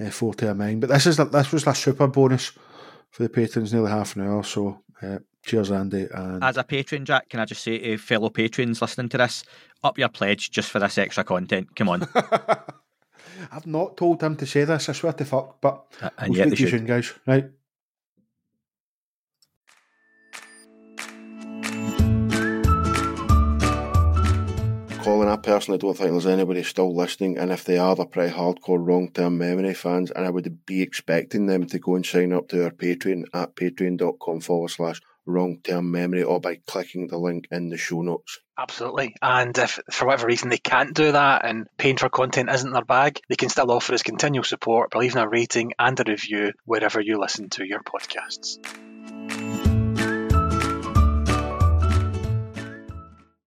uh, 0.00 0.10
forte 0.10 0.46
of 0.46 0.56
mine, 0.56 0.78
but 0.78 0.90
this 0.90 1.06
is 1.06 1.16
this 1.16 1.52
was 1.52 1.66
a 1.66 1.74
super 1.74 2.06
bonus 2.06 2.52
for 3.10 3.24
the 3.24 3.28
patrons, 3.28 3.72
nearly 3.72 3.90
half 3.90 4.14
an 4.14 4.28
hour. 4.28 4.44
So, 4.44 4.80
uh, 5.02 5.18
cheers, 5.44 5.72
Andy. 5.72 6.06
And 6.12 6.44
As 6.44 6.56
a 6.56 6.62
patron, 6.62 7.04
Jack, 7.04 7.28
can 7.30 7.40
I 7.40 7.44
just 7.46 7.64
say 7.64 7.78
to 7.78 7.98
fellow 7.98 8.30
patrons 8.30 8.80
listening 8.80 9.08
to 9.10 9.18
this, 9.18 9.44
up 9.82 9.98
your 9.98 10.08
pledge 10.08 10.52
just 10.52 10.70
for 10.70 10.78
this 10.78 10.98
extra 10.98 11.24
content. 11.24 11.74
Come 11.74 11.88
on. 11.88 12.06
I've 13.52 13.66
not 13.66 13.96
told 13.96 14.22
him 14.22 14.36
to 14.36 14.46
say 14.46 14.64
this. 14.64 14.88
I 14.88 14.92
swear 14.92 15.12
to 15.12 15.24
fuck, 15.24 15.60
but 15.60 15.84
and 16.18 16.30
we'll 16.30 16.38
yet 16.38 16.48
speak 16.48 16.50
they 16.50 16.56
to 16.56 16.62
you 16.62 16.68
should. 16.68 16.78
soon, 16.80 16.86
guys. 16.86 17.12
Right. 17.26 17.50
Colin, 25.08 25.28
I 25.28 25.36
personally 25.36 25.78
don't 25.78 25.96
think 25.96 26.10
there's 26.10 26.26
anybody 26.26 26.62
still 26.62 26.94
listening, 26.94 27.38
and 27.38 27.50
if 27.50 27.64
they 27.64 27.78
are, 27.78 27.96
they're 27.96 28.04
pretty 28.04 28.34
hardcore 28.34 28.86
long 28.86 29.10
term 29.10 29.38
memory 29.38 29.72
fans, 29.72 30.10
and 30.10 30.26
I 30.26 30.28
would 30.28 30.66
be 30.66 30.82
expecting 30.82 31.46
them 31.46 31.66
to 31.68 31.78
go 31.78 31.94
and 31.94 32.04
sign 32.04 32.34
up 32.34 32.48
to 32.48 32.64
our 32.64 32.70
Patreon 32.70 33.22
at 33.32 33.56
patreon.com 33.56 34.40
forward 34.42 34.68
slash 34.68 35.00
long 35.24 35.60
term 35.64 35.90
memory 35.90 36.24
or 36.24 36.42
by 36.42 36.56
clicking 36.66 37.06
the 37.06 37.16
link 37.16 37.48
in 37.50 37.70
the 37.70 37.78
show 37.78 38.02
notes. 38.02 38.40
Absolutely. 38.58 39.14
And 39.22 39.56
if 39.56 39.80
for 39.90 40.04
whatever 40.04 40.26
reason 40.26 40.50
they 40.50 40.58
can't 40.58 40.92
do 40.92 41.10
that 41.12 41.46
and 41.46 41.68
paying 41.78 41.96
for 41.96 42.10
content 42.10 42.50
isn't 42.50 42.70
their 42.70 42.84
bag, 42.84 43.18
they 43.30 43.36
can 43.36 43.48
still 43.48 43.72
offer 43.72 43.94
us 43.94 44.02
continual 44.02 44.44
support 44.44 44.90
by 44.90 45.00
leaving 45.00 45.22
a 45.22 45.28
rating 45.28 45.72
and 45.78 45.98
a 45.98 46.04
review 46.06 46.52
wherever 46.66 47.00
you 47.00 47.18
listen 47.18 47.48
to 47.48 47.66
your 47.66 47.80
podcasts. 47.80 48.58